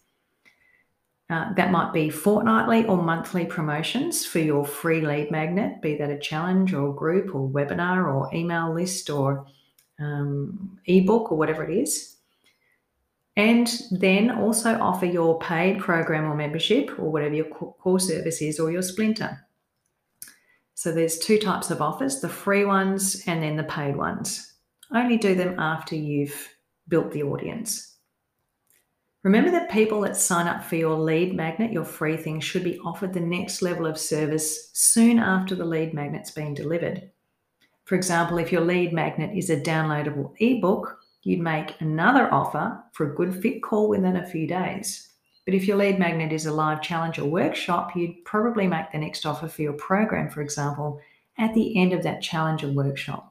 Uh, 1.31 1.53
that 1.53 1.71
might 1.71 1.93
be 1.93 2.09
fortnightly 2.09 2.85
or 2.85 3.01
monthly 3.01 3.45
promotions 3.45 4.25
for 4.25 4.39
your 4.39 4.65
free 4.65 4.99
lead 4.99 5.31
magnet, 5.31 5.81
be 5.81 5.95
that 5.95 6.09
a 6.09 6.19
challenge 6.19 6.73
or 6.73 6.93
group 6.93 7.33
or 7.33 7.49
webinar 7.49 8.13
or 8.13 8.29
email 8.33 8.73
list 8.73 9.09
or 9.09 9.45
um, 9.99 10.77
ebook 10.85 11.31
or 11.31 11.37
whatever 11.37 11.63
it 11.63 11.73
is 11.73 12.11
and 13.37 13.81
then 13.91 14.29
also 14.29 14.77
offer 14.79 15.05
your 15.05 15.39
paid 15.39 15.79
program 15.79 16.25
or 16.25 16.35
membership 16.35 16.91
or 16.99 17.11
whatever 17.11 17.33
your 17.33 17.45
core 17.45 17.99
service 17.99 18.41
is 18.41 18.59
or 18.59 18.71
your 18.71 18.81
splinter. 18.81 19.45
So 20.73 20.91
there's 20.91 21.19
two 21.19 21.37
types 21.37 21.71
of 21.71 21.81
offers 21.81 22.19
the 22.19 22.29
free 22.29 22.65
ones 22.65 23.23
and 23.27 23.41
then 23.41 23.55
the 23.55 23.63
paid 23.63 23.95
ones. 23.95 24.53
Only 24.93 25.17
do 25.17 25.35
them 25.35 25.59
after 25.59 25.95
you've 25.95 26.49
built 26.87 27.11
the 27.11 27.23
audience. 27.23 27.90
Remember 29.23 29.51
that 29.51 29.69
people 29.69 30.01
that 30.01 30.17
sign 30.17 30.47
up 30.47 30.63
for 30.63 30.75
your 30.75 30.97
lead 30.97 31.35
magnet, 31.35 31.71
your 31.71 31.85
free 31.85 32.17
thing, 32.17 32.39
should 32.39 32.63
be 32.63 32.79
offered 32.79 33.13
the 33.13 33.19
next 33.19 33.61
level 33.61 33.85
of 33.85 33.99
service 33.99 34.71
soon 34.73 35.19
after 35.19 35.53
the 35.53 35.65
lead 35.65 35.93
magnet's 35.93 36.31
been 36.31 36.55
delivered. 36.55 37.11
For 37.85 37.93
example, 37.93 38.39
if 38.39 38.51
your 38.51 38.61
lead 38.61 38.93
magnet 38.93 39.37
is 39.37 39.51
a 39.51 39.61
downloadable 39.61 40.33
ebook, 40.39 40.97
you'd 41.21 41.39
make 41.39 41.79
another 41.81 42.33
offer 42.33 42.83
for 42.93 43.11
a 43.11 43.15
good 43.15 43.35
fit 43.35 43.61
call 43.61 43.89
within 43.89 44.15
a 44.15 44.25
few 44.25 44.47
days. 44.47 45.09
But 45.45 45.53
if 45.53 45.67
your 45.67 45.77
lead 45.77 45.99
magnet 45.99 46.31
is 46.31 46.47
a 46.47 46.53
live 46.53 46.81
challenge 46.81 47.19
or 47.19 47.25
workshop, 47.25 47.95
you'd 47.95 48.25
probably 48.25 48.65
make 48.65 48.91
the 48.91 48.97
next 48.97 49.27
offer 49.27 49.47
for 49.47 49.61
your 49.61 49.73
program, 49.73 50.29
for 50.29 50.41
example, 50.41 50.99
at 51.37 51.53
the 51.53 51.79
end 51.79 51.93
of 51.93 52.01
that 52.03 52.23
challenge 52.23 52.63
or 52.63 52.71
workshop. 52.71 53.30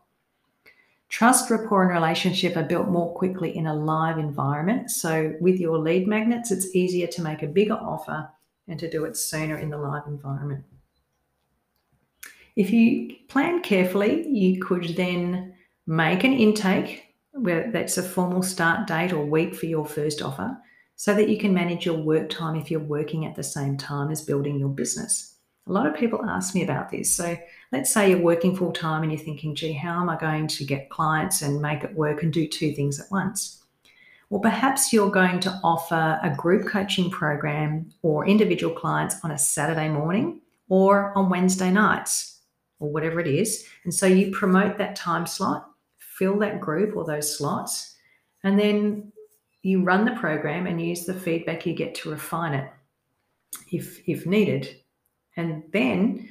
Trust, 1.11 1.51
rapport, 1.51 1.83
and 1.83 1.93
relationship 1.93 2.57
are 2.57 2.63
built 2.63 2.89
more 2.89 3.13
quickly 3.15 3.57
in 3.57 3.67
a 3.67 3.75
live 3.75 4.17
environment. 4.17 4.93
So, 4.93 5.35
with 5.41 5.59
your 5.59 5.77
lead 5.77 6.07
magnets, 6.07 6.53
it's 6.53 6.75
easier 6.75 7.09
to 7.09 7.23
make 7.23 7.43
a 7.43 7.49
bigger 7.49 7.75
offer 7.75 8.31
and 8.69 8.79
to 8.79 8.89
do 8.89 9.05
it 9.05 9.17
sooner 9.17 9.59
in 9.59 9.71
the 9.71 9.77
live 9.77 10.07
environment. 10.07 10.65
If 12.55 12.71
you 12.71 13.17
plan 13.29 13.61
carefully, 13.61 14.29
you 14.29 14.63
could 14.63 14.97
then 14.97 15.55
make 15.85 16.23
an 16.23 16.33
intake 16.33 17.15
where 17.33 17.73
that's 17.73 17.99
a 17.99 18.05
formal 18.05 18.45
start 18.45 18.87
date 18.87 19.13
or 19.13 19.27
week 19.27 19.57
for 19.57 19.67
your 19.67 19.85
first 19.85 20.23
offer 20.23 20.57
so 20.95 21.13
that 21.15 21.29
you 21.29 21.39
can 21.39 21.53
manage 21.53 21.87
your 21.87 21.97
work 21.97 22.31
time 22.31 22.55
if 22.55 22.71
you're 22.71 22.79
working 22.79 23.27
at 23.27 23.35
the 23.35 23.43
same 23.43 23.77
time 23.77 24.13
as 24.13 24.23
building 24.23 24.61
your 24.61 24.69
business. 24.69 25.35
A 25.67 25.73
lot 25.73 25.87
of 25.87 25.95
people 25.97 26.25
ask 26.25 26.55
me 26.55 26.63
about 26.63 26.91
this. 26.91 27.13
So 27.13 27.37
let's 27.73 27.93
say 27.93 28.11
you're 28.11 28.21
working 28.21 28.57
full 28.57 28.73
time 28.73 29.03
and 29.03 29.13
you're 29.13 29.21
thinking, 29.21 29.55
gee, 29.55 29.73
how 29.73 30.01
am 30.01 30.09
I 30.09 30.17
going 30.17 30.49
to 30.49 30.65
get 30.65 30.91
clients 30.91 31.43
and 31.43 31.63
make 31.63 31.85
it 31.85 31.95
work 31.95 32.23
and 32.23 32.33
do 32.33 32.47
two 32.49 32.73
things 32.73 33.01
at 33.01 33.11
once? 33.11 33.63
Well, 34.29 34.41
perhaps 34.41 34.93
you're 34.93 35.11
going 35.11 35.41
to 35.41 35.61
offer 35.65 36.21
a 36.23 36.31
group 36.37 36.67
coaching 36.67 37.11
program 37.11 37.91
or 38.03 38.27
individual 38.27 38.75
clients 38.75 39.17
on 39.25 39.33
a 39.33 39.39
Saturday 39.39 39.89
morning 39.89 40.41
or 40.69 41.17
on 41.19 41.29
Wednesday 41.29 41.71
nights 41.71 42.39
or 42.79 42.91
whatever 42.91 43.19
it 43.21 43.27
is. 43.27 43.67
And 43.85 43.93
so 43.93 44.07
you 44.07 44.31
promote 44.31 44.79
that 44.79 44.95
time 44.95 45.27
slot, 45.27 45.71
fill 45.99 46.39
that 46.39 46.61
group 46.61 46.97
or 46.97 47.05
those 47.05 47.37
slots, 47.37 47.97
and 48.45 48.59
then 48.59 49.13
you 49.63 49.83
run 49.83 50.05
the 50.05 50.13
program 50.13 50.67
and 50.67 50.81
use 50.81 51.05
the 51.05 51.15
feedback 51.15 51.67
you 51.67 51.75
get 51.75 51.95
to 51.97 52.11
refine 52.11 52.55
it 52.55 52.71
if, 53.73 54.01
if 54.09 54.27
needed. 54.27 54.77
And 55.37 55.65
then 55.73 56.29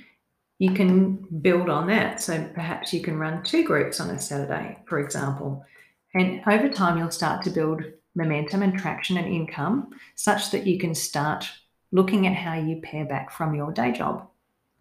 you 0.59 0.73
can 0.73 1.15
build 1.41 1.69
on 1.69 1.87
that. 1.87 2.21
So 2.21 2.47
perhaps 2.53 2.93
you 2.93 3.01
can 3.01 3.17
run 3.17 3.43
two 3.43 3.63
groups 3.63 3.99
on 3.99 4.09
a 4.09 4.19
Saturday, 4.19 4.77
for 4.85 4.99
example. 4.99 5.65
And 6.13 6.41
over 6.45 6.69
time, 6.69 6.97
you'll 6.97 7.11
start 7.11 7.43
to 7.43 7.49
build 7.49 7.81
momentum 8.15 8.61
and 8.61 8.77
traction 8.77 9.17
and 9.17 9.27
income 9.27 9.91
such 10.15 10.51
that 10.51 10.67
you 10.67 10.77
can 10.77 10.93
start 10.93 11.49
looking 11.91 12.27
at 12.27 12.35
how 12.35 12.55
you 12.55 12.81
pare 12.81 13.05
back 13.05 13.31
from 13.31 13.55
your 13.55 13.71
day 13.71 13.93
job. 13.93 14.27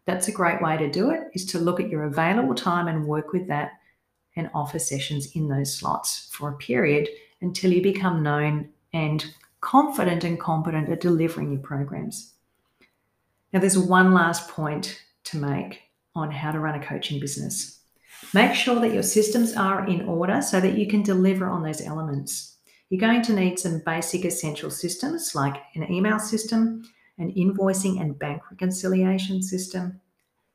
That's 0.04 0.28
a 0.28 0.32
great 0.32 0.60
way 0.60 0.76
to 0.76 0.90
do 0.90 1.10
it 1.10 1.28
is 1.34 1.44
to 1.46 1.58
look 1.58 1.80
at 1.80 1.90
your 1.90 2.04
available 2.04 2.54
time 2.54 2.88
and 2.88 3.06
work 3.06 3.32
with 3.32 3.46
that 3.48 3.72
and 4.36 4.50
offer 4.54 4.78
sessions 4.78 5.32
in 5.34 5.48
those 5.48 5.74
slots 5.74 6.28
for 6.32 6.48
a 6.48 6.56
period 6.56 7.08
until 7.40 7.72
you 7.72 7.82
become 7.82 8.22
known 8.22 8.70
and 8.92 9.32
confident 9.60 10.24
and 10.24 10.40
competent 10.40 10.88
at 10.88 11.00
delivering 11.00 11.52
your 11.52 11.60
programs. 11.60 12.32
Now, 13.52 13.60
there's 13.60 13.78
one 13.78 14.12
last 14.12 14.48
point 14.48 15.02
to 15.30 15.38
make 15.38 15.80
on 16.14 16.30
how 16.30 16.52
to 16.52 16.60
run 16.60 16.80
a 16.80 16.84
coaching 16.84 17.20
business. 17.20 17.80
Make 18.34 18.54
sure 18.54 18.80
that 18.80 18.92
your 18.92 19.02
systems 19.02 19.54
are 19.56 19.86
in 19.86 20.02
order 20.08 20.42
so 20.42 20.60
that 20.60 20.76
you 20.76 20.86
can 20.86 21.02
deliver 21.02 21.46
on 21.46 21.62
those 21.62 21.80
elements. 21.80 22.56
You're 22.90 23.00
going 23.00 23.22
to 23.22 23.34
need 23.34 23.58
some 23.58 23.82
basic 23.84 24.24
essential 24.24 24.70
systems 24.70 25.34
like 25.34 25.56
an 25.74 25.90
email 25.92 26.18
system, 26.18 26.82
an 27.18 27.32
invoicing 27.34 28.00
and 28.00 28.18
bank 28.18 28.42
reconciliation 28.50 29.42
system, 29.42 30.00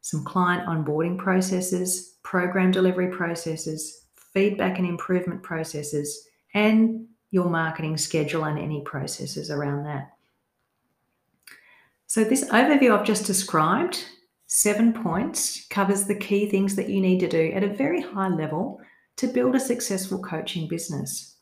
some 0.01 0.25
client 0.25 0.67
onboarding 0.67 1.17
processes, 1.17 2.15
program 2.23 2.71
delivery 2.71 3.07
processes, 3.07 4.05
feedback 4.33 4.79
and 4.79 4.87
improvement 4.87 5.43
processes, 5.43 6.27
and 6.53 7.07
your 7.31 7.49
marketing 7.49 7.97
schedule 7.97 8.45
and 8.45 8.59
any 8.59 8.81
processes 8.81 9.49
around 9.49 9.85
that. 9.85 10.11
So, 12.07 12.23
this 12.23 12.45
overview 12.49 12.97
I've 12.97 13.05
just 13.05 13.25
described, 13.25 14.05
seven 14.47 14.93
points, 14.93 15.67
covers 15.67 16.05
the 16.05 16.15
key 16.15 16.49
things 16.49 16.75
that 16.75 16.89
you 16.89 17.01
need 17.01 17.19
to 17.19 17.27
do 17.27 17.51
at 17.53 17.63
a 17.63 17.73
very 17.73 18.01
high 18.01 18.29
level 18.29 18.79
to 19.17 19.27
build 19.27 19.55
a 19.55 19.59
successful 19.59 20.19
coaching 20.19 20.67
business. 20.67 21.37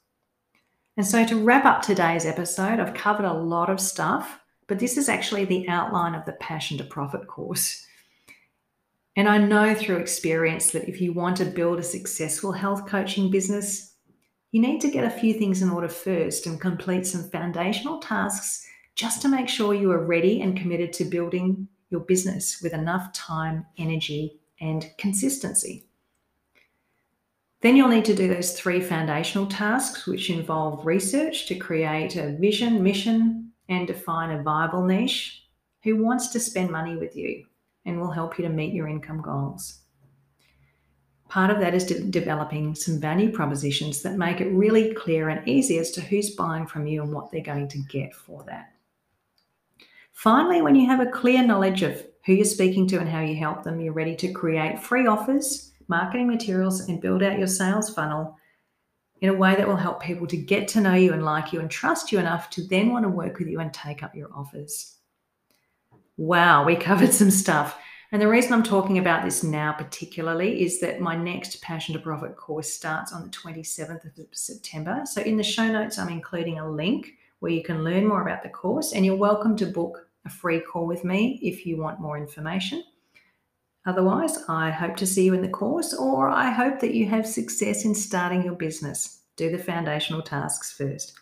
And 0.97 1.05
so, 1.05 1.25
to 1.25 1.41
wrap 1.43 1.65
up 1.65 1.81
today's 1.81 2.25
episode, 2.25 2.79
I've 2.79 2.93
covered 2.93 3.25
a 3.25 3.33
lot 3.33 3.69
of 3.69 3.79
stuff, 3.79 4.39
but 4.67 4.79
this 4.79 4.97
is 4.97 5.09
actually 5.09 5.45
the 5.45 5.67
outline 5.67 6.15
of 6.15 6.25
the 6.25 6.33
Passion 6.33 6.77
to 6.77 6.83
Profit 6.83 7.27
course. 7.27 7.85
And 9.15 9.27
I 9.27 9.37
know 9.37 9.75
through 9.75 9.97
experience 9.97 10.71
that 10.71 10.87
if 10.87 11.01
you 11.01 11.13
want 11.13 11.37
to 11.37 11.45
build 11.45 11.79
a 11.79 11.83
successful 11.83 12.51
health 12.51 12.87
coaching 12.87 13.29
business, 13.29 13.93
you 14.51 14.61
need 14.61 14.81
to 14.81 14.91
get 14.91 15.05
a 15.05 15.09
few 15.09 15.33
things 15.33 15.61
in 15.61 15.69
order 15.69 15.87
first 15.87 16.45
and 16.45 16.59
complete 16.59 17.05
some 17.07 17.29
foundational 17.29 17.99
tasks 17.99 18.65
just 18.95 19.21
to 19.21 19.29
make 19.29 19.47
sure 19.47 19.73
you 19.73 19.91
are 19.91 20.05
ready 20.05 20.41
and 20.41 20.57
committed 20.57 20.93
to 20.93 21.05
building 21.05 21.67
your 21.91 22.01
business 22.01 22.61
with 22.61 22.73
enough 22.73 23.13
time, 23.13 23.65
energy, 23.77 24.39
and 24.59 24.89
consistency. 24.97 25.85
Then 27.61 27.75
you'll 27.75 27.89
need 27.89 28.05
to 28.05 28.15
do 28.15 28.27
those 28.27 28.53
three 28.53 28.81
foundational 28.81 29.45
tasks, 29.45 30.07
which 30.07 30.31
involve 30.31 30.85
research 30.85 31.45
to 31.47 31.55
create 31.55 32.15
a 32.15 32.35
vision, 32.37 32.81
mission, 32.81 33.51
and 33.69 33.85
define 33.85 34.31
a 34.31 34.41
viable 34.41 34.83
niche 34.83 35.45
who 35.83 36.03
wants 36.03 36.29
to 36.29 36.39
spend 36.39 36.71
money 36.71 36.95
with 36.95 37.15
you 37.15 37.45
and 37.85 37.99
will 37.99 38.11
help 38.11 38.37
you 38.37 38.43
to 38.45 38.49
meet 38.49 38.73
your 38.73 38.87
income 38.87 39.21
goals. 39.21 39.79
Part 41.29 41.49
of 41.49 41.59
that 41.59 41.73
is 41.73 41.85
de- 41.85 42.03
developing 42.03 42.75
some 42.75 42.99
value 42.99 43.31
propositions 43.31 44.01
that 44.01 44.17
make 44.17 44.41
it 44.41 44.51
really 44.51 44.93
clear 44.93 45.29
and 45.29 45.47
easy 45.47 45.77
as 45.77 45.91
to 45.91 46.01
who's 46.01 46.35
buying 46.35 46.67
from 46.67 46.87
you 46.87 47.03
and 47.03 47.13
what 47.13 47.31
they're 47.31 47.41
going 47.41 47.69
to 47.69 47.77
get 47.89 48.13
for 48.13 48.43
that. 48.47 48.73
Finally, 50.21 50.61
when 50.61 50.75
you 50.75 50.85
have 50.85 50.99
a 50.99 51.09
clear 51.09 51.41
knowledge 51.41 51.81
of 51.81 52.05
who 52.27 52.33
you're 52.33 52.45
speaking 52.45 52.85
to 52.85 52.99
and 52.99 53.09
how 53.09 53.21
you 53.21 53.35
help 53.35 53.63
them, 53.63 53.81
you're 53.81 53.91
ready 53.91 54.15
to 54.15 54.31
create 54.31 54.79
free 54.79 55.07
offers, 55.07 55.71
marketing 55.87 56.27
materials, 56.27 56.81
and 56.81 57.01
build 57.01 57.23
out 57.23 57.39
your 57.39 57.47
sales 57.47 57.91
funnel 57.91 58.37
in 59.21 59.29
a 59.29 59.33
way 59.33 59.55
that 59.55 59.67
will 59.67 59.75
help 59.75 59.99
people 59.99 60.27
to 60.27 60.37
get 60.37 60.67
to 60.67 60.79
know 60.79 60.93
you 60.93 61.11
and 61.11 61.25
like 61.25 61.51
you 61.51 61.59
and 61.59 61.71
trust 61.71 62.11
you 62.11 62.19
enough 62.19 62.51
to 62.51 62.61
then 62.67 62.91
want 62.91 63.03
to 63.03 63.09
work 63.09 63.39
with 63.39 63.47
you 63.47 63.59
and 63.61 63.73
take 63.73 64.03
up 64.03 64.13
your 64.13 64.29
offers. 64.31 64.97
Wow, 66.17 66.65
we 66.65 66.75
covered 66.89 67.13
some 67.13 67.31
stuff. 67.31 67.79
And 68.11 68.21
the 68.21 68.27
reason 68.27 68.53
I'm 68.53 68.61
talking 68.61 68.99
about 68.99 69.25
this 69.25 69.43
now, 69.43 69.73
particularly, 69.73 70.61
is 70.61 70.79
that 70.81 71.01
my 71.01 71.15
next 71.15 71.63
Passion 71.63 71.93
to 71.93 71.99
Profit 71.99 72.37
course 72.37 72.71
starts 72.71 73.11
on 73.11 73.23
the 73.23 73.29
27th 73.29 74.05
of 74.05 74.27
September. 74.33 75.01
So, 75.05 75.23
in 75.23 75.37
the 75.37 75.43
show 75.43 75.67
notes, 75.67 75.97
I'm 75.97 76.09
including 76.09 76.59
a 76.59 76.69
link 76.69 77.13
where 77.39 77.51
you 77.51 77.63
can 77.63 77.83
learn 77.83 78.05
more 78.05 78.21
about 78.21 78.43
the 78.43 78.49
course, 78.49 78.93
and 78.93 79.03
you're 79.03 79.15
welcome 79.15 79.57
to 79.57 79.65
book 79.65 80.09
a 80.25 80.29
free 80.29 80.59
call 80.59 80.85
with 80.85 81.03
me 81.03 81.39
if 81.41 81.65
you 81.65 81.77
want 81.77 81.99
more 81.99 82.17
information. 82.17 82.83
Otherwise, 83.85 84.37
I 84.47 84.69
hope 84.69 84.95
to 84.97 85.07
see 85.07 85.25
you 85.25 85.33
in 85.33 85.41
the 85.41 85.49
course, 85.49 85.93
or 85.93 86.29
I 86.29 86.51
hope 86.51 86.79
that 86.81 86.93
you 86.93 87.07
have 87.07 87.25
success 87.25 87.83
in 87.83 87.95
starting 87.95 88.43
your 88.43 88.55
business. 88.55 89.21
Do 89.37 89.49
the 89.49 89.57
foundational 89.57 90.21
tasks 90.21 90.71
first. 90.71 91.13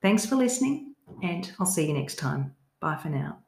Thanks 0.00 0.24
for 0.24 0.36
listening, 0.36 0.94
and 1.22 1.52
I'll 1.60 1.66
see 1.66 1.86
you 1.86 1.92
next 1.92 2.16
time. 2.16 2.54
Bye 2.80 2.96
for 2.96 3.10
now. 3.10 3.43